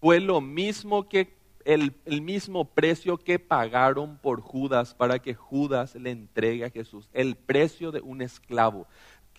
Fue 0.00 0.20
lo 0.20 0.40
mismo 0.40 1.08
que 1.08 1.39
el, 1.64 1.94
mismo 2.22 2.64
precio 2.64 3.18
que 3.18 3.38
pagaron 3.38 4.18
por 4.18 4.40
Judas 4.40 4.94
para 4.94 5.18
que 5.18 5.34
Judas 5.34 5.94
le 5.94 6.10
entregue 6.10 6.64
a 6.64 6.70
Jesús. 6.70 7.08
El 7.12 7.36
precio 7.36 7.92
de 7.92 8.00
un 8.00 8.22
esclavo 8.22 8.86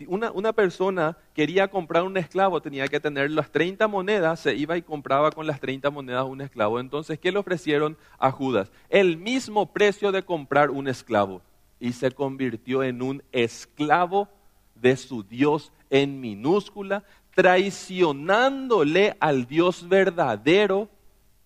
una, 0.08 0.54
persona 0.54 1.18
quería 1.34 1.70
comprar 1.70 2.04
un 2.04 2.18
esclavo, 2.18 2.62
tenía 2.62 2.88
que 2.88 3.00
tener 3.00 3.32
las 3.32 3.52
30 3.52 3.88
monedas, 3.88 4.40
se 4.40 4.56
iba 4.56 4.78
y 4.78 4.82
compraba 4.82 5.32
con 5.32 5.48
las 5.48 5.60
30 5.60 5.90
monedas 5.90 6.26
un 6.26 6.42
esclavo. 6.42 6.80
Entonces, 6.80 7.20
¿qué 7.20 7.32
le 7.32 7.40
ofrecieron 7.40 7.98
a 8.18 8.32
Judas? 8.32 8.72
El 8.90 9.18
mismo 9.18 9.72
precio 9.72 10.12
de 10.12 10.24
comprar 10.24 10.72
un 10.72 10.88
esclavo. 10.88 11.42
Y 11.80 11.94
se 11.94 12.12
convirtió 12.12 12.84
en 12.84 13.02
un 13.02 13.24
esclavo 13.32 14.30
de 14.76 14.96
su 14.98 15.24
Dios 15.24 15.72
en 15.90 16.20
minúscula, 16.20 17.04
traicionándole 17.34 19.16
al 19.20 19.48
Dios 19.48 19.88
verdadero 19.88 20.90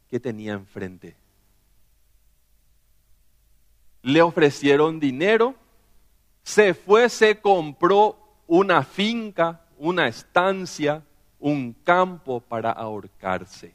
que 0.10 0.20
tenía 0.20 0.54
enfrente. 0.54 1.15
Le 4.02 4.22
ofrecieron 4.22 5.00
dinero, 5.00 5.56
se 6.44 6.74
fue, 6.74 7.10
se 7.10 7.41
compró 7.41 8.18
una 8.48 8.84
finca, 8.84 9.62
una 9.78 10.08
estancia, 10.08 11.04
un 11.39 11.74
campo 11.74 12.39
para 12.39 12.72
ahorcarse. 12.72 13.74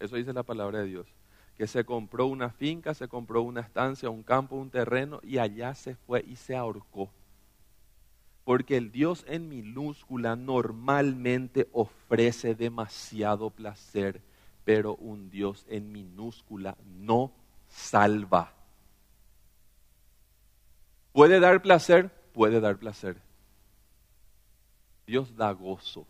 Eso 0.00 0.16
dice 0.16 0.32
la 0.32 0.42
palabra 0.42 0.80
de 0.80 0.86
Dios. 0.86 1.06
Que 1.56 1.66
se 1.66 1.84
compró 1.84 2.26
una 2.26 2.50
finca, 2.50 2.92
se 2.94 3.08
compró 3.08 3.42
una 3.42 3.62
estancia, 3.62 4.10
un 4.10 4.22
campo, 4.22 4.56
un 4.56 4.70
terreno 4.70 5.20
y 5.22 5.38
allá 5.38 5.74
se 5.74 5.94
fue 5.94 6.22
y 6.26 6.36
se 6.36 6.54
ahorcó. 6.54 7.10
Porque 8.46 8.76
el 8.76 8.92
Dios 8.92 9.24
en 9.26 9.48
minúscula 9.48 10.36
normalmente 10.36 11.68
ofrece 11.72 12.54
demasiado 12.54 13.50
placer, 13.50 14.22
pero 14.64 14.94
un 14.94 15.30
Dios 15.30 15.66
en 15.68 15.90
minúscula 15.90 16.76
no 16.84 17.32
salva. 17.66 18.52
¿Puede 21.10 21.40
dar 21.40 21.60
placer? 21.60 22.08
Puede 22.32 22.60
dar 22.60 22.78
placer. 22.78 23.20
Dios 25.08 25.34
da 25.34 25.50
gozo. 25.50 26.06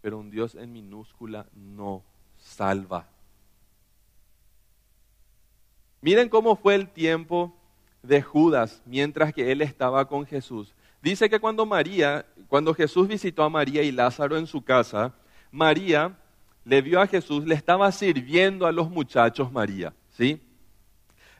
Pero 0.00 0.16
un 0.16 0.30
Dios 0.30 0.54
en 0.54 0.72
minúscula 0.72 1.46
no 1.52 2.02
salva. 2.38 3.06
Miren 6.00 6.30
cómo 6.30 6.56
fue 6.56 6.74
el 6.74 6.88
tiempo 6.88 7.54
de 8.06 8.22
Judas 8.22 8.82
mientras 8.86 9.32
que 9.32 9.52
él 9.52 9.62
estaba 9.62 10.06
con 10.06 10.26
Jesús. 10.26 10.74
Dice 11.02 11.28
que 11.30 11.40
cuando 11.40 11.66
María, 11.66 12.26
cuando 12.48 12.74
Jesús 12.74 13.08
visitó 13.08 13.42
a 13.42 13.50
María 13.50 13.82
y 13.82 13.92
Lázaro 13.92 14.36
en 14.36 14.46
su 14.46 14.62
casa, 14.62 15.14
María 15.50 16.16
le 16.64 16.82
vio 16.82 17.00
a 17.00 17.06
Jesús, 17.06 17.46
le 17.46 17.54
estaba 17.54 17.90
sirviendo 17.92 18.66
a 18.66 18.72
los 18.72 18.90
muchachos 18.90 19.52
María, 19.52 19.92
¿sí? 20.10 20.42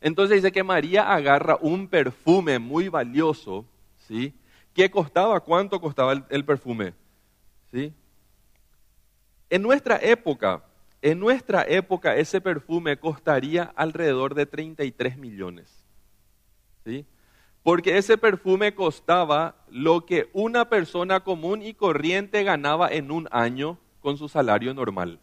Entonces 0.00 0.36
dice 0.36 0.52
que 0.52 0.62
María 0.62 1.12
agarra 1.12 1.58
un 1.60 1.88
perfume 1.88 2.58
muy 2.58 2.88
valioso, 2.88 3.66
¿sí? 4.06 4.34
¿Qué 4.76 4.90
costaba? 4.90 5.40
¿Cuánto 5.40 5.80
costaba 5.80 6.12
el, 6.28 6.44
perfume? 6.44 6.92
¿Sí? 7.72 7.94
En 9.48 9.62
nuestra 9.62 9.96
época, 9.96 10.64
en 11.00 11.18
nuestra 11.18 11.62
época 11.62 12.14
ese 12.14 12.42
perfume 12.42 12.98
costaría 12.98 13.72
alrededor 13.74 14.34
de 14.34 14.44
33 14.44 15.16
millones. 15.16 15.85
¿Sí? 16.86 17.04
Porque 17.62 17.98
ese 17.98 18.16
perfume 18.16 18.74
costaba 18.74 19.56
lo 19.68 20.06
que 20.06 20.30
una 20.32 20.70
persona 20.70 21.20
común 21.20 21.60
y 21.60 21.74
corriente 21.74 22.44
ganaba 22.44 22.88
en 22.88 23.10
un 23.10 23.28
año 23.30 23.76
con 24.00 24.16
su 24.16 24.28
salario 24.28 24.72
normal. 24.72 25.18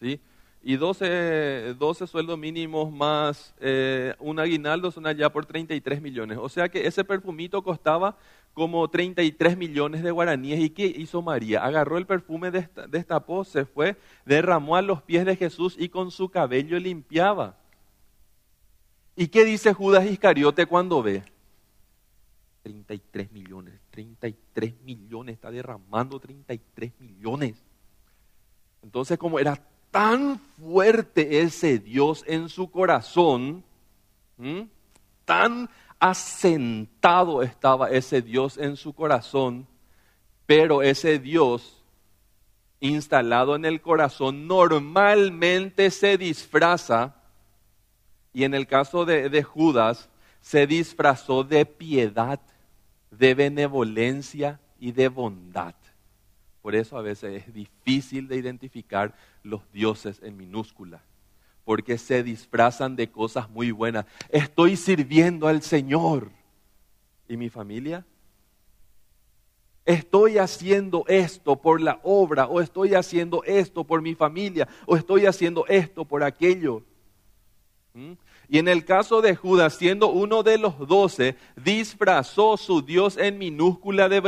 ¿Sí? 0.00 0.20
y 0.62 0.76
12, 0.76 1.74
12 1.78 2.06
sueldos 2.06 2.38
mínimos 2.38 2.92
más 2.92 3.54
eh, 3.60 4.14
un 4.18 4.38
aguinaldo 4.38 4.90
son 4.90 5.06
allá 5.06 5.30
por 5.30 5.46
33 5.46 6.02
millones. 6.02 6.38
O 6.40 6.48
sea 6.48 6.68
que 6.68 6.86
ese 6.86 7.02
perfumito 7.02 7.62
costaba 7.62 8.16
como 8.52 8.88
33 8.88 9.56
millones 9.56 10.02
de 10.02 10.10
guaraníes. 10.10 10.60
¿Y 10.60 10.70
qué 10.70 10.86
hizo 10.86 11.22
María? 11.22 11.64
Agarró 11.64 11.96
el 11.96 12.06
perfume, 12.06 12.50
destapó, 12.50 13.44
se 13.44 13.64
fue, 13.64 13.96
derramó 14.26 14.76
a 14.76 14.82
los 14.82 15.02
pies 15.02 15.24
de 15.24 15.36
Jesús 15.36 15.76
y 15.78 15.88
con 15.88 16.10
su 16.10 16.28
cabello 16.28 16.78
limpiaba. 16.78 17.56
¿Y 19.20 19.28
qué 19.28 19.44
dice 19.44 19.74
Judas 19.74 20.06
Iscariote 20.06 20.64
cuando 20.64 21.02
ve? 21.02 21.22
33 22.62 23.30
millones, 23.32 23.78
33 23.90 24.80
millones, 24.82 25.34
está 25.34 25.50
derramando 25.50 26.18
33 26.18 26.98
millones. 26.98 27.62
Entonces, 28.82 29.18
como 29.18 29.38
era 29.38 29.62
tan 29.90 30.38
fuerte 30.38 31.42
ese 31.42 31.78
Dios 31.78 32.24
en 32.26 32.48
su 32.48 32.70
corazón, 32.70 33.62
tan 35.26 35.68
asentado 35.98 37.42
estaba 37.42 37.90
ese 37.90 38.22
Dios 38.22 38.56
en 38.56 38.78
su 38.78 38.94
corazón, 38.94 39.66
pero 40.46 40.80
ese 40.80 41.18
Dios 41.18 41.82
instalado 42.80 43.54
en 43.54 43.66
el 43.66 43.82
corazón 43.82 44.46
normalmente 44.46 45.90
se 45.90 46.16
disfraza, 46.16 47.19
y 48.32 48.44
en 48.44 48.54
el 48.54 48.66
caso 48.66 49.04
de, 49.04 49.42
Judas, 49.42 50.08
se 50.40 50.66
disfrazó 50.66 51.44
de 51.44 51.66
piedad, 51.66 52.40
de 53.10 53.34
benevolencia 53.34 54.60
y 54.78 54.92
de 54.92 55.08
bondad. 55.08 55.74
Por 56.62 56.74
eso 56.74 56.96
a 56.96 57.02
veces 57.02 57.44
es 57.46 57.54
difícil 57.54 58.28
de 58.28 58.36
identificar 58.36 59.14
los 59.42 59.62
dioses 59.72 60.20
en 60.22 60.36
minúscula, 60.36 61.02
porque 61.64 61.98
se 61.98 62.22
disfrazan 62.22 62.96
de 62.96 63.10
cosas 63.10 63.50
muy 63.50 63.72
buenas. 63.72 64.06
Estoy 64.28 64.76
sirviendo 64.76 65.48
al 65.48 65.62
Señor. 65.62 66.30
¿Y 67.28 67.36
mi 67.36 67.48
familia? 67.48 68.04
Estoy 69.84 70.38
haciendo 70.38 71.04
esto 71.08 71.56
por 71.56 71.80
la 71.80 72.00
obra, 72.04 72.46
o 72.46 72.60
estoy 72.60 72.94
haciendo 72.94 73.42
esto 73.44 73.84
por 73.84 74.02
mi 74.02 74.14
familia, 74.14 74.68
o 74.86 74.96
estoy 74.96 75.26
haciendo 75.26 75.66
esto 75.66 76.04
por 76.04 76.22
aquello. 76.22 76.84
Y 78.48 78.58
en 78.58 78.68
el 78.68 78.84
caso 78.84 79.20
de 79.20 79.34
Judas, 79.34 79.74
siendo 79.74 80.08
uno 80.08 80.42
de 80.42 80.58
los 80.58 80.78
doce, 80.86 81.36
disfrazó 81.56 82.56
su 82.56 82.82
Dios 82.82 83.16
en 83.16 83.38
minúscula 83.38 84.08
de 84.08 84.20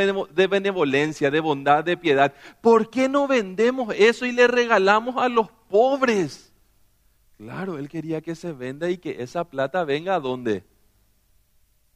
benevolencia, 0.49 1.31
de 1.31 1.41
bondad, 1.41 1.85
de 1.85 1.97
piedad. 1.97 2.35
¿Por 2.61 2.91
qué 2.91 3.09
no 3.09 3.29
vendemos 3.29 3.95
eso 3.97 4.27
y 4.27 4.33
le 4.33 4.47
regalamos 4.49 5.17
a 5.17 5.29
los 5.29 5.49
pobres? 5.69 6.53
Claro, 7.37 7.79
él 7.79 7.89
quería 7.89 8.21
que 8.21 8.35
se 8.35 8.53
venda 8.53 8.91
y 8.91 8.99
que 8.99 9.23
esa 9.23 9.45
plata 9.45 9.85
venga 9.85 10.15
a 10.17 10.21
dónde? 10.21 10.65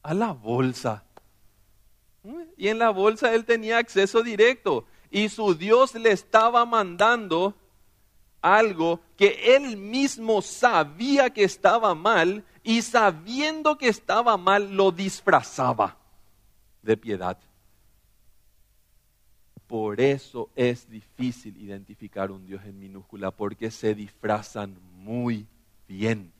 A 0.03 0.13
la 0.13 0.31
bolsa. 0.33 1.05
Y 2.57 2.67
en 2.67 2.79
la 2.79 2.89
bolsa 2.89 3.33
él 3.33 3.45
tenía 3.45 3.77
acceso 3.77 4.23
directo. 4.23 4.85
Y 5.09 5.29
su 5.29 5.55
Dios 5.55 5.95
le 5.95 6.11
estaba 6.11 6.65
mandando 6.65 7.55
algo 8.55 9.01
que 9.15 9.55
él 9.55 9.77
mismo 9.77 10.41
sabía 10.41 11.29
que 11.29 11.43
estaba 11.43 11.95
mal 11.95 12.43
y 12.63 12.81
sabiendo 12.81 13.77
que 13.77 13.87
estaba 13.87 14.37
mal 14.37 14.75
lo 14.75 14.91
disfrazaba 14.91 15.97
de 16.81 16.97
piedad. 16.97 17.37
Por 19.67 19.99
eso 19.99 20.49
es 20.55 20.89
difícil 20.89 21.57
identificar 21.57 22.31
un 22.31 22.45
Dios 22.45 22.63
en 22.63 22.79
minúscula, 22.79 23.31
porque 23.31 23.69
se 23.69 23.93
disfrazan 23.93 24.77
muy 24.95 25.45
bien 25.87 26.31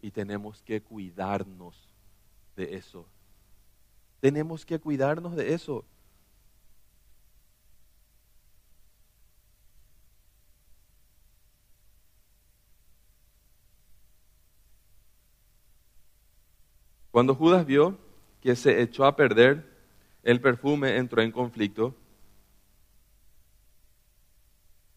y 0.00 0.10
tenemos 0.10 0.62
que 0.62 0.80
cuidarnos 0.80 1.76
de 2.56 2.76
eso. 2.76 3.04
Tenemos 4.20 4.64
que 4.64 4.78
cuidarnos 4.78 5.36
de 5.36 5.52
eso. 5.52 5.84
Cuando 17.16 17.34
Judas 17.34 17.64
vio 17.64 17.96
que 18.42 18.54
se 18.54 18.82
echó 18.82 19.06
a 19.06 19.16
perder, 19.16 19.64
el 20.22 20.38
perfume 20.38 20.98
entró 20.98 21.22
en 21.22 21.32
conflicto 21.32 21.94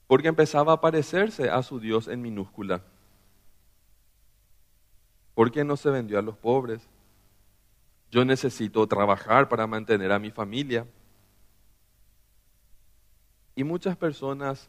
porque 0.05 0.27
empezaba 0.27 0.73
a 0.73 0.81
parecerse 0.81 1.49
a 1.49 1.63
su 1.63 1.79
Dios 1.79 2.09
en 2.09 2.21
minúscula. 2.21 2.83
¿Por 5.33 5.49
qué 5.49 5.63
no 5.63 5.77
se 5.77 5.91
vendió 5.91 6.19
a 6.19 6.21
los 6.21 6.35
pobres? 6.35 6.81
Yo 8.11 8.25
necesito 8.25 8.85
trabajar 8.85 9.47
para 9.47 9.65
mantener 9.65 10.11
a 10.11 10.19
mi 10.19 10.29
familia. 10.29 10.85
Y 13.55 13.63
muchas 13.63 13.95
personas 13.95 14.67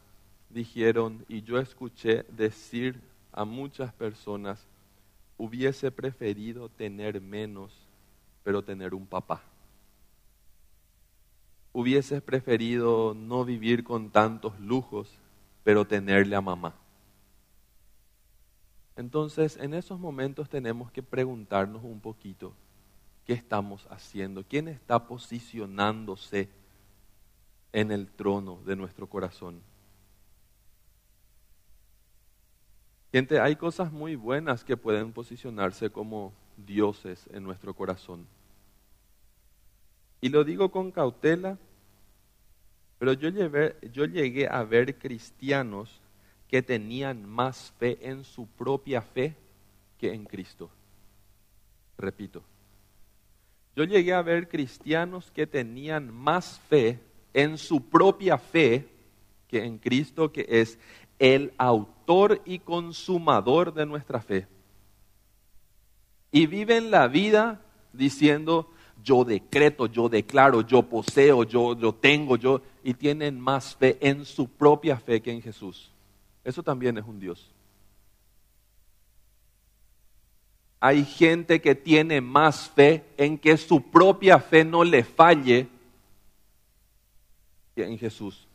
dijeron, 0.51 1.25
y 1.27 1.43
yo 1.43 1.59
escuché 1.59 2.25
decir 2.29 3.01
a 3.33 3.45
muchas 3.45 3.93
personas, 3.93 4.70
hubiese 5.41 5.91
preferido 5.91 6.69
tener 6.69 7.19
menos, 7.23 7.73
pero 8.45 8.63
tener 8.63 8.93
un 8.93 9.07
papá. 9.07 9.43
Hubieses 11.73 12.21
preferido 12.21 13.15
no 13.15 13.47
vivir 13.47 13.83
con 13.83 14.11
tantos 14.11 14.61
lujos, 14.61 15.09
pero 15.65 15.87
tenerle 15.87 16.37
a 16.37 16.43
mamá. 16.43 16.75
Entonces, 18.97 19.57
en 19.57 19.73
esos 19.73 19.99
momentos 19.99 20.51
tenemos 20.51 20.93
que 20.93 21.03
preguntarnos 21.03 21.83
un 21.85 22.01
poquito, 22.01 22.53
¿qué 23.25 23.33
estamos 23.33 23.87
haciendo? 23.89 24.45
¿Quién 24.45 24.69
está 24.69 25.07
posicionándose 25.07 26.51
en 27.73 27.93
el 27.93 28.11
trono 28.11 28.61
de 28.67 28.77
nuestro 28.77 29.09
corazón? 29.09 29.63
Gente, 33.13 33.41
hay 33.41 33.57
cosas 33.57 33.91
muy 33.91 34.15
buenas 34.15 34.63
que 34.63 34.77
pueden 34.77 35.13
posicionarse 35.13 35.91
como 35.91 36.33
dioses 36.57 37.27
en 37.33 37.43
nuestro 37.43 37.75
corazón. 37.75 38.27
Y 40.21 40.29
lo 40.29 40.45
digo 40.45 40.71
con 40.71 40.93
cautela, 40.93 41.59
pero 42.99 43.15
yo, 43.15 43.31
yo 43.91 44.05
llegué 44.05 44.47
a 44.47 44.63
ver 44.63 44.99
cristianos 44.99 46.01
que 46.47 46.63
tenían 46.63 47.29
más 47.29 47.73
fe 47.79 47.99
en 48.03 48.23
su 48.25 48.47
propia 48.47 49.03
fe 49.03 49.35
que 49.99 50.13
en 50.13 50.25
Cristo. 50.25 50.71
Repito, 51.97 52.43
yo 53.75 53.85
llegué 53.85 54.13
a 54.13 54.23
ver 54.23 54.49
cristianos 54.49 55.31
que 55.31 55.47
tenían 55.47 56.13
más 56.15 56.61
fe 56.69 57.01
en 57.33 57.59
su 57.59 57.89
propia 57.89 58.39
fe 58.39 58.87
que 59.49 59.65
en 59.65 59.79
Cristo, 59.79 60.31
que 60.31 60.47
es 60.49 60.79
el 61.21 61.53
autor 61.59 62.41
y 62.45 62.59
consumador 62.59 63.73
de 63.73 63.87
nuestra 63.87 64.21
fe. 64.21 64.49
Y 66.33 66.47
viven 66.47 66.91
la 66.91 67.07
vida 67.07 67.61
diciendo, 67.93 68.71
yo 69.05 69.25
decreto, 69.25 69.87
yo 69.87 70.09
declaro, 70.09 70.63
yo 70.63 70.83
poseo, 70.83 71.45
yo 71.45 71.95
tengo, 71.95 72.37
yo, 72.37 72.63
y 72.83 72.95
tienen 72.95 73.39
más 73.39 73.77
fe 73.77 73.99
en 74.01 74.25
su 74.25 74.49
propia 74.49 74.97
fe 74.97 75.21
que 75.21 75.31
en 75.31 75.43
Jesús. 75.43 75.93
Eso 76.43 76.63
también 76.63 76.97
es 76.97 77.05
un 77.05 77.21
Dios. 77.21 77.51
Hay 80.81 81.05
gente 81.05 81.61
que 81.61 81.75
tiene 81.75 82.23
más 82.23 82.71
fe 82.71 83.05
en 83.19 83.37
que 83.37 83.59
su 83.59 83.83
propia 83.91 84.39
fe 84.39 84.65
no 84.65 84.83
le 84.83 85.05
falle 85.05 85.69
que 87.75 87.85
en 87.85 87.99
Jesús. 87.99 88.47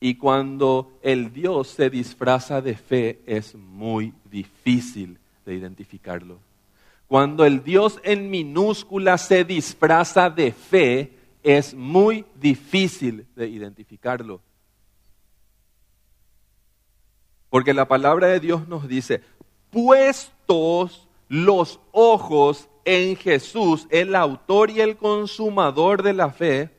Y 0.00 0.14
cuando 0.14 0.98
el 1.02 1.32
Dios 1.32 1.68
se 1.68 1.90
disfraza 1.90 2.60
de 2.60 2.76
fe 2.76 3.20
es 3.26 3.54
muy 3.54 4.14
difícil 4.30 5.18
de 5.44 5.54
identificarlo. 5.54 6.38
Cuando 7.08 7.44
el 7.44 7.64
Dios 7.64 7.98
en 8.04 8.30
minúscula 8.30 9.18
se 9.18 9.44
disfraza 9.44 10.30
de 10.30 10.52
fe 10.52 11.12
es 11.42 11.74
muy 11.74 12.26
difícil 12.38 13.26
de 13.34 13.48
identificarlo. 13.48 14.40
Porque 17.50 17.72
la 17.72 17.88
palabra 17.88 18.28
de 18.28 18.40
Dios 18.40 18.68
nos 18.68 18.86
dice, 18.86 19.22
puestos 19.70 21.08
los 21.28 21.80
ojos 21.92 22.68
en 22.84 23.16
Jesús, 23.16 23.86
el 23.90 24.14
autor 24.14 24.70
y 24.70 24.80
el 24.80 24.96
consumador 24.96 26.02
de 26.02 26.12
la 26.12 26.30
fe, 26.30 26.70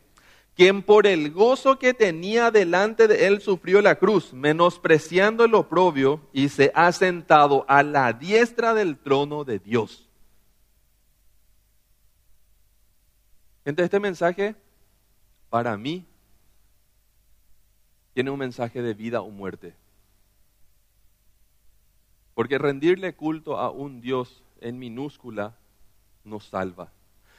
quien 0.59 0.83
por 0.83 1.07
el 1.07 1.31
gozo 1.31 1.79
que 1.79 1.93
tenía 1.93 2.51
delante 2.51 3.07
de 3.07 3.27
él 3.27 3.39
sufrió 3.39 3.81
la 3.81 3.95
cruz, 3.95 4.33
menospreciando 4.33 5.45
el 5.45 5.55
oprobio, 5.55 6.19
y 6.33 6.49
se 6.49 6.69
ha 6.75 6.91
sentado 6.91 7.63
a 7.69 7.81
la 7.81 8.11
diestra 8.11 8.73
del 8.73 8.97
trono 8.97 9.45
de 9.45 9.59
Dios. 9.59 10.09
Gente, 13.63 13.83
este 13.83 14.01
mensaje, 14.01 14.53
para 15.49 15.77
mí, 15.77 16.05
tiene 18.13 18.29
un 18.29 18.39
mensaje 18.39 18.81
de 18.81 18.93
vida 18.93 19.21
o 19.21 19.29
muerte. 19.29 19.73
Porque 22.33 22.57
rendirle 22.57 23.15
culto 23.15 23.57
a 23.57 23.69
un 23.69 24.01
Dios 24.01 24.43
en 24.59 24.77
minúscula 24.77 25.55
nos 26.25 26.43
salva. 26.47 26.91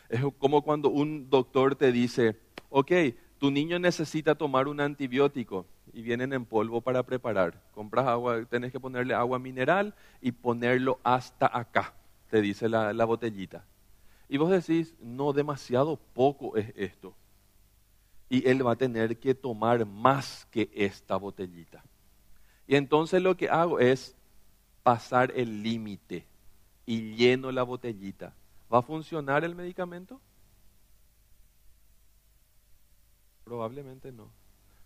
Es 0.09 0.23
como 0.39 0.63
cuando 0.63 0.89
un 0.89 1.29
doctor 1.29 1.77
te 1.77 1.93
dice, 1.93 2.35
ok, 2.71 2.93
tu 3.39 3.51
niño 3.51 3.79
necesita 3.79 4.35
tomar 4.35 4.69
un 4.69 4.81
antibiótico 4.81 5.67
y 5.93 6.03
vienen 6.03 6.33
en 6.33 6.45
polvo 6.45 6.81
para 6.81 7.03
preparar. 7.03 7.61
Compras 7.73 8.07
agua, 8.07 8.45
tenés 8.47 8.73
que 8.73 8.81
ponerle 8.81 9.15
agua 9.15 9.39
mineral 9.39 9.95
y 10.21 10.33
ponerlo 10.33 10.99
hasta 11.03 11.51
acá, 11.53 11.95
te 12.31 12.41
dice 12.41 12.69
la, 12.69 12.93
la 12.93 13.05
botellita. 13.05 13.65
Y 14.29 14.37
vos 14.37 14.51
decís, 14.51 14.95
no, 15.01 15.33
demasiado 15.33 15.97
poco 16.15 16.57
es 16.57 16.73
esto. 16.77 17.15
Y 18.29 18.49
él 18.49 18.65
va 18.65 18.73
a 18.73 18.77
tener 18.77 19.19
que 19.19 19.35
tomar 19.35 19.85
más 19.85 20.47
que 20.53 20.71
esta 20.73 21.17
botellita. 21.17 21.83
Y 22.69 22.77
entonces 22.77 23.21
lo 23.21 23.37
que 23.37 23.49
hago 23.49 23.81
es 23.81 24.17
pasar 24.85 25.33
el 25.35 25.65
límite 25.65 26.25
y 26.87 27.17
lleno 27.17 27.51
la 27.51 27.65
botellita. 27.65 28.33
¿Va 28.73 28.79
a 28.79 28.83
funcionar 28.83 29.45
el 29.45 29.57
medicamento? 29.57 30.21
Probablemente 33.51 34.13
no. 34.13 34.29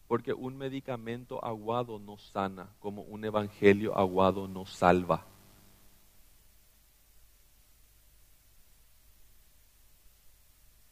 Porque 0.08 0.32
un 0.32 0.56
medicamento 0.56 1.44
aguado 1.44 1.98
no 1.98 2.16
sana, 2.16 2.70
como 2.80 3.02
un 3.02 3.22
evangelio 3.22 3.94
aguado 3.94 4.48
no 4.48 4.64
salva. 4.64 5.26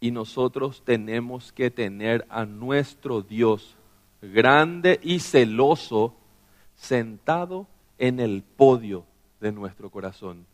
Y 0.01 0.11
nosotros 0.11 0.83
tenemos 0.85 1.51
que 1.51 1.71
tener 1.71 2.27
a 2.29 2.45
nuestro 2.45 3.23
Dios 3.23 3.75
grande 4.21 5.01
y 5.03 5.21
celoso 5.21 6.15
sentado 6.75 7.67
en 7.97 8.21
el 8.21 8.43
podio 8.43 9.07
de 9.41 9.51
nuestro 9.51 9.89
corazón. 9.89 10.45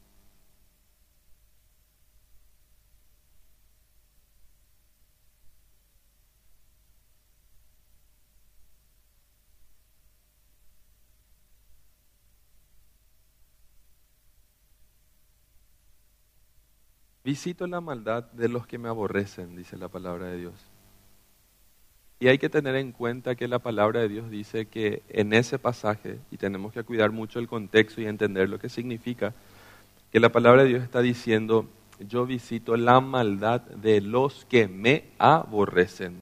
Visito 17.28 17.66
la 17.66 17.82
maldad 17.82 18.24
de 18.32 18.48
los 18.48 18.66
que 18.66 18.78
me 18.78 18.88
aborrecen, 18.88 19.54
dice 19.54 19.76
la 19.76 19.88
palabra 19.88 20.28
de 20.28 20.38
Dios. 20.38 20.54
Y 22.20 22.28
hay 22.28 22.38
que 22.38 22.48
tener 22.48 22.74
en 22.76 22.90
cuenta 22.90 23.34
que 23.34 23.48
la 23.48 23.58
palabra 23.58 24.00
de 24.00 24.08
Dios 24.08 24.30
dice 24.30 24.64
que 24.64 25.02
en 25.10 25.34
ese 25.34 25.58
pasaje, 25.58 26.20
y 26.30 26.38
tenemos 26.38 26.72
que 26.72 26.82
cuidar 26.84 27.12
mucho 27.12 27.38
el 27.38 27.46
contexto 27.46 28.00
y 28.00 28.06
entender 28.06 28.48
lo 28.48 28.58
que 28.58 28.70
significa, 28.70 29.34
que 30.10 30.20
la 30.20 30.32
palabra 30.32 30.62
de 30.62 30.70
Dios 30.70 30.82
está 30.82 31.02
diciendo, 31.02 31.68
yo 32.00 32.24
visito 32.24 32.78
la 32.78 33.02
maldad 33.02 33.60
de 33.60 34.00
los 34.00 34.46
que 34.46 34.66
me 34.66 35.04
aborrecen. 35.18 36.20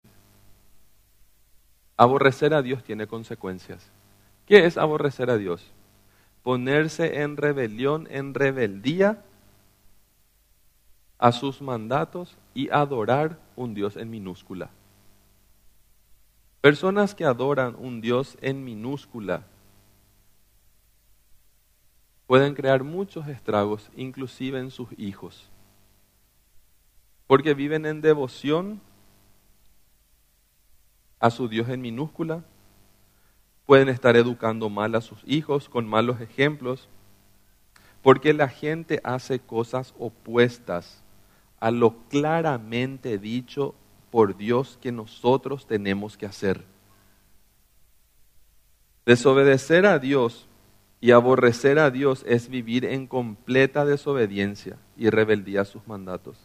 Aborrecer 1.96 2.52
a 2.52 2.62
Dios 2.62 2.82
tiene 2.82 3.06
consecuencias. 3.06 3.92
¿Qué 4.44 4.66
es 4.66 4.76
aborrecer 4.76 5.30
a 5.30 5.38
Dios? 5.38 5.70
Ponerse 6.42 7.20
en 7.22 7.36
rebelión, 7.36 8.08
en 8.10 8.34
rebeldía 8.34 9.22
a 11.18 11.32
sus 11.32 11.62
mandatos 11.62 12.36
y 12.54 12.70
adorar 12.70 13.38
un 13.56 13.74
Dios 13.74 13.96
en 13.96 14.10
minúscula. 14.10 14.70
Personas 16.60 17.14
que 17.14 17.24
adoran 17.24 17.76
un 17.78 18.00
Dios 18.00 18.36
en 18.40 18.64
minúscula 18.64 19.44
pueden 22.26 22.54
crear 22.54 22.82
muchos 22.82 23.28
estragos, 23.28 23.88
inclusive 23.96 24.58
en 24.58 24.70
sus 24.70 24.88
hijos, 24.98 25.48
porque 27.26 27.54
viven 27.54 27.86
en 27.86 28.00
devoción 28.00 28.80
a 31.20 31.30
su 31.30 31.48
Dios 31.48 31.68
en 31.68 31.80
minúscula, 31.80 32.42
pueden 33.64 33.88
estar 33.88 34.16
educando 34.16 34.68
mal 34.68 34.94
a 34.96 35.00
sus 35.00 35.20
hijos 35.24 35.68
con 35.68 35.86
malos 35.86 36.20
ejemplos, 36.20 36.88
porque 38.02 38.32
la 38.32 38.48
gente 38.48 39.00
hace 39.04 39.38
cosas 39.38 39.94
opuestas 39.98 41.02
a 41.60 41.70
lo 41.70 41.96
claramente 42.08 43.18
dicho 43.18 43.74
por 44.10 44.36
Dios 44.36 44.78
que 44.80 44.92
nosotros 44.92 45.66
tenemos 45.66 46.16
que 46.16 46.26
hacer. 46.26 46.64
Desobedecer 49.04 49.86
a 49.86 49.98
Dios 49.98 50.48
y 51.00 51.12
aborrecer 51.12 51.78
a 51.78 51.90
Dios 51.90 52.24
es 52.26 52.48
vivir 52.48 52.84
en 52.84 53.06
completa 53.06 53.84
desobediencia 53.84 54.78
y 54.96 55.10
rebeldía 55.10 55.62
a 55.62 55.64
sus 55.64 55.86
mandatos. 55.86 56.36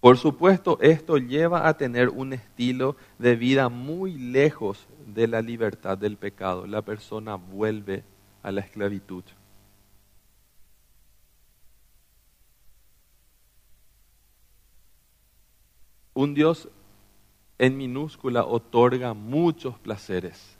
Por 0.00 0.18
supuesto, 0.18 0.78
esto 0.82 1.16
lleva 1.16 1.66
a 1.66 1.78
tener 1.78 2.10
un 2.10 2.34
estilo 2.34 2.96
de 3.18 3.36
vida 3.36 3.68
muy 3.68 4.18
lejos 4.18 4.86
de 5.06 5.28
la 5.28 5.40
libertad 5.40 5.96
del 5.96 6.16
pecado. 6.16 6.66
La 6.66 6.82
persona 6.82 7.36
vuelve 7.36 8.04
a 8.42 8.52
la 8.52 8.60
esclavitud. 8.60 9.24
Un 16.14 16.34
Dios 16.34 16.68
en 17.58 17.76
minúscula 17.76 18.44
otorga 18.44 19.14
muchos 19.14 19.78
placeres. 19.78 20.56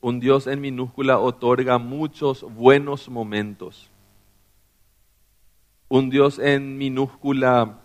Un 0.00 0.20
Dios 0.20 0.46
en 0.46 0.60
minúscula 0.60 1.18
otorga 1.18 1.78
muchos 1.78 2.42
buenos 2.42 3.08
momentos. 3.08 3.90
Un 5.88 6.10
Dios 6.10 6.38
en 6.38 6.76
minúscula 6.76 7.80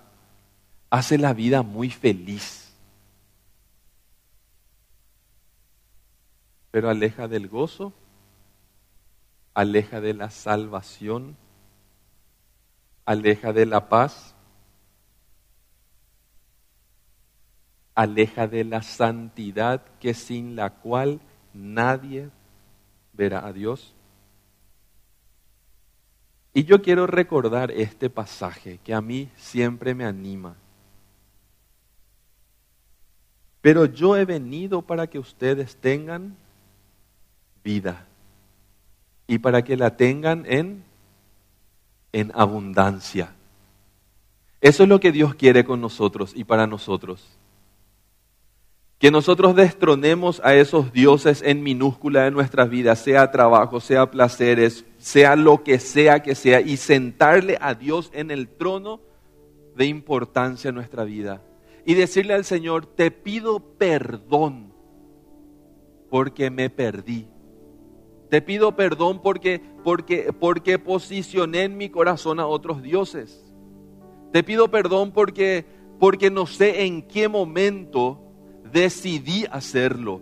hace 0.89 1.18
la 1.18 1.34
vida 1.34 1.62
muy 1.62 1.89
feliz, 1.89 2.74
pero 6.72 6.89
aleja 6.89 7.28
del 7.28 7.47
gozo, 7.47 7.93
aleja 9.54 10.02
de 10.02 10.14
la 10.14 10.30
salvación, 10.32 11.38
aleja 13.06 13.54
de 13.54 13.66
la 13.66 13.88
paz, 13.88 14.36
aleja 17.95 18.47
de 18.47 18.63
la 18.63 18.81
santidad 18.81 19.81
que 19.99 20.13
sin 20.13 20.55
la 20.55 20.69
cual 20.69 21.19
nadie 21.53 22.29
verá 23.13 23.45
a 23.45 23.53
Dios. 23.53 23.93
Y 26.53 26.63
yo 26.63 26.81
quiero 26.81 27.07
recordar 27.07 27.71
este 27.71 28.09
pasaje 28.09 28.79
que 28.83 28.93
a 28.93 29.01
mí 29.01 29.29
siempre 29.35 29.93
me 29.93 30.05
anima 30.05 30.55
pero 33.61 33.85
yo 33.85 34.17
he 34.17 34.25
venido 34.25 34.81
para 34.81 35.07
que 35.07 35.19
ustedes 35.19 35.75
tengan 35.75 36.35
vida 37.63 38.07
y 39.27 39.37
para 39.37 39.63
que 39.63 39.77
la 39.77 39.95
tengan 39.95 40.45
en, 40.47 40.83
en 42.11 42.31
abundancia. 42.33 43.35
Eso 44.59 44.83
es 44.83 44.89
lo 44.89 44.99
que 44.99 45.11
Dios 45.11 45.35
quiere 45.35 45.63
con 45.63 45.79
nosotros 45.79 46.33
y 46.35 46.43
para 46.43 46.65
nosotros. 46.65 47.37
Que 49.02 49.12
nosotros 49.12 49.56
destronemos 49.56 50.39
a 50.43 50.56
esos 50.56 50.93
dioses 50.93 51.41
en 51.43 51.64
minúscula 51.64 52.24
de 52.24 52.32
nuestras 52.32 52.70
vidas, 52.70 52.99
sea 52.99 53.32
trabajo, 53.32 53.80
sea 53.80 54.12
placeres, 54.12 54.86
sea 54.99 55.36
lo 55.36 55.64
que 55.64 55.80
sea 55.80 56.22
que 56.22 56.36
sea, 56.36 56.62
y 56.62 56.78
sentarle 56.78 57.58
a 57.60 57.74
Dios 57.74 58.12
en 58.14 58.32
el 58.32 58.47
trono 58.47 59.02
de 59.76 59.88
importancia 59.88 60.70
en 60.70 60.76
nuestra 60.76 61.04
vida 61.04 61.41
y 61.86 61.95
decirle 61.95 62.34
al 62.34 62.45
Señor, 62.45 62.86
te 62.86 63.12
pido 63.12 63.60
perdón 63.60 64.72
porque 66.10 66.49
me 66.52 66.70
perdí. 66.70 67.28
Te 68.30 68.41
pido 68.41 68.76
perdón 68.76 69.22
porque, 69.22 69.62
porque, 69.84 70.32
porque 70.32 70.80
posicioné 70.80 71.64
en 71.64 71.78
mi 71.78 71.89
corazón 71.89 72.39
a 72.39 72.45
otros 72.45 72.82
dioses. 72.82 73.52
Te 74.32 74.43
pido 74.43 74.70
perdón 74.70 75.12
porque, 75.12 75.66
porque 75.99 76.30
no 76.30 76.45
sé 76.45 76.84
en 76.86 77.02
qué 77.02 77.28
momento 77.28 78.30
decidí 78.72 79.45
hacerlo. 79.51 80.22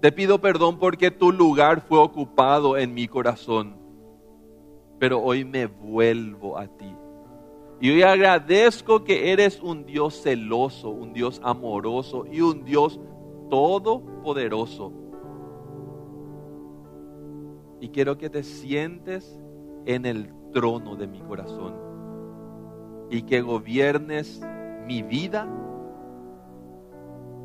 Te 0.00 0.12
pido 0.12 0.40
perdón 0.40 0.78
porque 0.78 1.10
tu 1.10 1.32
lugar 1.32 1.80
fue 1.80 1.98
ocupado 1.98 2.76
en 2.76 2.92
mi 2.92 3.08
corazón. 3.08 3.76
Pero 4.98 5.20
hoy 5.22 5.44
me 5.44 5.66
vuelvo 5.66 6.58
a 6.58 6.66
ti. 6.66 6.94
Y 7.80 7.90
hoy 7.90 8.02
agradezco 8.02 9.04
que 9.04 9.32
eres 9.32 9.60
un 9.62 9.84
Dios 9.84 10.22
celoso, 10.22 10.90
un 10.90 11.12
Dios 11.12 11.40
amoroso 11.42 12.26
y 12.30 12.40
un 12.40 12.64
Dios 12.64 13.00
todopoderoso. 13.50 14.92
Y 17.80 17.88
quiero 17.88 18.16
que 18.16 18.30
te 18.30 18.42
sientes 18.42 19.38
en 19.86 20.06
el 20.06 20.32
trono 20.52 20.96
de 20.96 21.06
mi 21.06 21.20
corazón 21.20 21.74
y 23.10 23.22
que 23.22 23.40
gobiernes 23.40 24.40
mi 24.86 25.02
vida. 25.02 25.48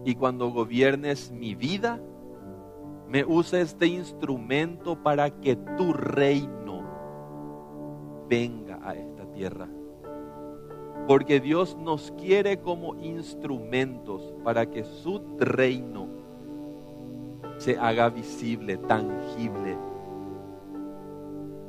Y 0.05 0.15
cuando 0.15 0.49
gobiernes 0.51 1.31
mi 1.31 1.55
vida, 1.55 1.99
me 3.07 3.25
uses 3.25 3.71
este 3.73 3.87
instrumento 3.87 5.01
para 5.01 5.29
que 5.31 5.55
tu 5.55 5.93
reino 5.93 6.83
venga 8.29 8.79
a 8.83 8.95
esta 8.95 9.25
tierra. 9.33 9.67
Porque 11.07 11.39
Dios 11.39 11.75
nos 11.75 12.11
quiere 12.11 12.59
como 12.59 12.95
instrumentos 12.95 14.33
para 14.43 14.69
que 14.69 14.83
su 14.83 15.21
reino 15.39 16.07
se 17.57 17.77
haga 17.79 18.09
visible, 18.09 18.77
tangible 18.77 19.75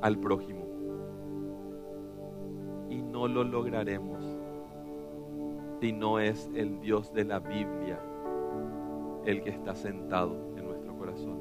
al 0.03 0.19
prójimo. 0.19 0.67
Y 2.91 3.01
no 3.01 3.27
lo 3.29 3.45
lograremos 3.45 4.23
si 5.81 5.93
no 5.93 6.21
es 6.21 6.51
el 6.55 6.81
Dios 6.81 7.15
de 7.15 7.25
la 7.25 7.39
Biblia 7.39 7.99
el 9.25 9.43
que 9.43 9.51
está 9.51 9.75
sentado 9.75 10.37
en 10.57 10.67
nuestro 10.67 10.97
corazón. 10.97 11.39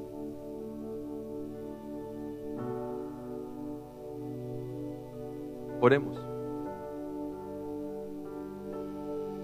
Oremos. 5.80 6.18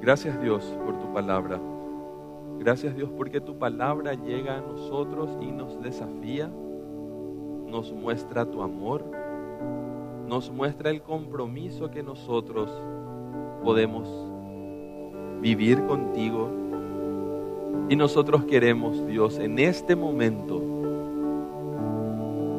Gracias 0.01 0.41
Dios 0.41 0.65
por 0.85 0.99
tu 0.99 1.13
palabra. 1.13 1.59
Gracias 2.59 2.95
Dios 2.95 3.11
porque 3.17 3.41
tu 3.41 3.59
palabra 3.59 4.15
llega 4.15 4.59
a 4.59 4.61
nosotros 4.61 5.31
y 5.41 5.51
nos 5.51 5.81
desafía, 5.83 6.49
nos 7.67 7.93
muestra 7.93 8.51
tu 8.51 8.63
amor, 8.63 9.05
nos 10.29 10.51
muestra 10.51 10.91
el 10.91 11.03
compromiso 11.03 11.91
que 11.91 12.03
nosotros 12.03 12.71
podemos 13.65 14.09
vivir 15.41 15.85
contigo. 15.87 16.51
Y 17.89 17.97
nosotros 17.97 18.45
queremos, 18.45 19.07
Dios, 19.07 19.39
en 19.39 19.59
este 19.59 19.95
momento 19.95 20.61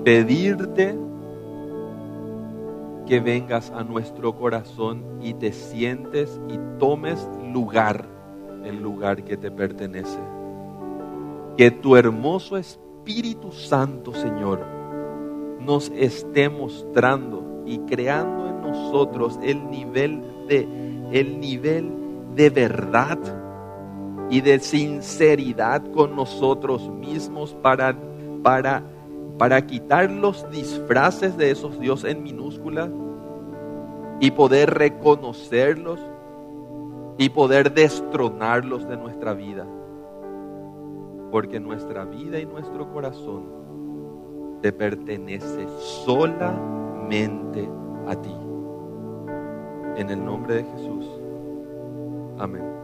pedirte 0.05 0.97
que 3.05 3.19
vengas 3.19 3.71
a 3.71 3.83
nuestro 3.83 4.35
corazón 4.37 5.03
y 5.21 5.33
te 5.33 5.51
sientes 5.51 6.39
y 6.47 6.57
tomes 6.79 7.27
lugar, 7.53 8.05
el 8.63 8.81
lugar 8.81 9.23
que 9.25 9.35
te 9.35 9.51
pertenece. 9.51 10.19
Que 11.57 11.71
tu 11.71 11.97
hermoso 11.97 12.55
Espíritu 12.55 13.51
Santo, 13.51 14.13
Señor, 14.13 14.65
nos 15.59 15.89
esté 15.89 16.47
mostrando 16.47 17.63
y 17.65 17.79
creando 17.79 18.47
en 18.47 18.61
nosotros 18.61 19.37
el 19.43 19.69
nivel 19.69 20.21
de 20.47 20.87
el 21.11 21.39
nivel 21.39 21.91
de 22.35 22.49
verdad 22.49 23.17
y 24.29 24.41
de 24.41 24.59
sinceridad 24.59 25.83
con 25.93 26.15
nosotros 26.15 26.89
mismos 26.89 27.55
para 27.61 27.95
para 28.43 28.83
para 29.37 29.65
quitar 29.65 30.09
los 30.09 30.49
disfraces 30.51 31.37
de 31.37 31.51
esos 31.51 31.79
dioses 31.79 32.11
en 32.11 32.23
minúsculas 32.23 32.89
y 34.19 34.31
poder 34.31 34.73
reconocerlos 34.73 35.99
y 37.17 37.29
poder 37.29 37.73
destronarlos 37.73 38.87
de 38.87 38.97
nuestra 38.97 39.33
vida. 39.33 39.65
porque 41.31 41.59
nuestra 41.59 42.05
vida 42.05 42.39
y 42.39 42.45
nuestro 42.45 42.91
corazón 42.91 43.45
te 44.61 44.71
pertenece 44.71 45.67
solamente 46.05 47.69
a 48.07 48.15
ti. 48.15 48.35
En 49.97 50.09
el 50.09 50.23
nombre 50.23 50.55
de 50.55 50.63
Jesús. 50.63 51.05
Amén. 52.39 52.76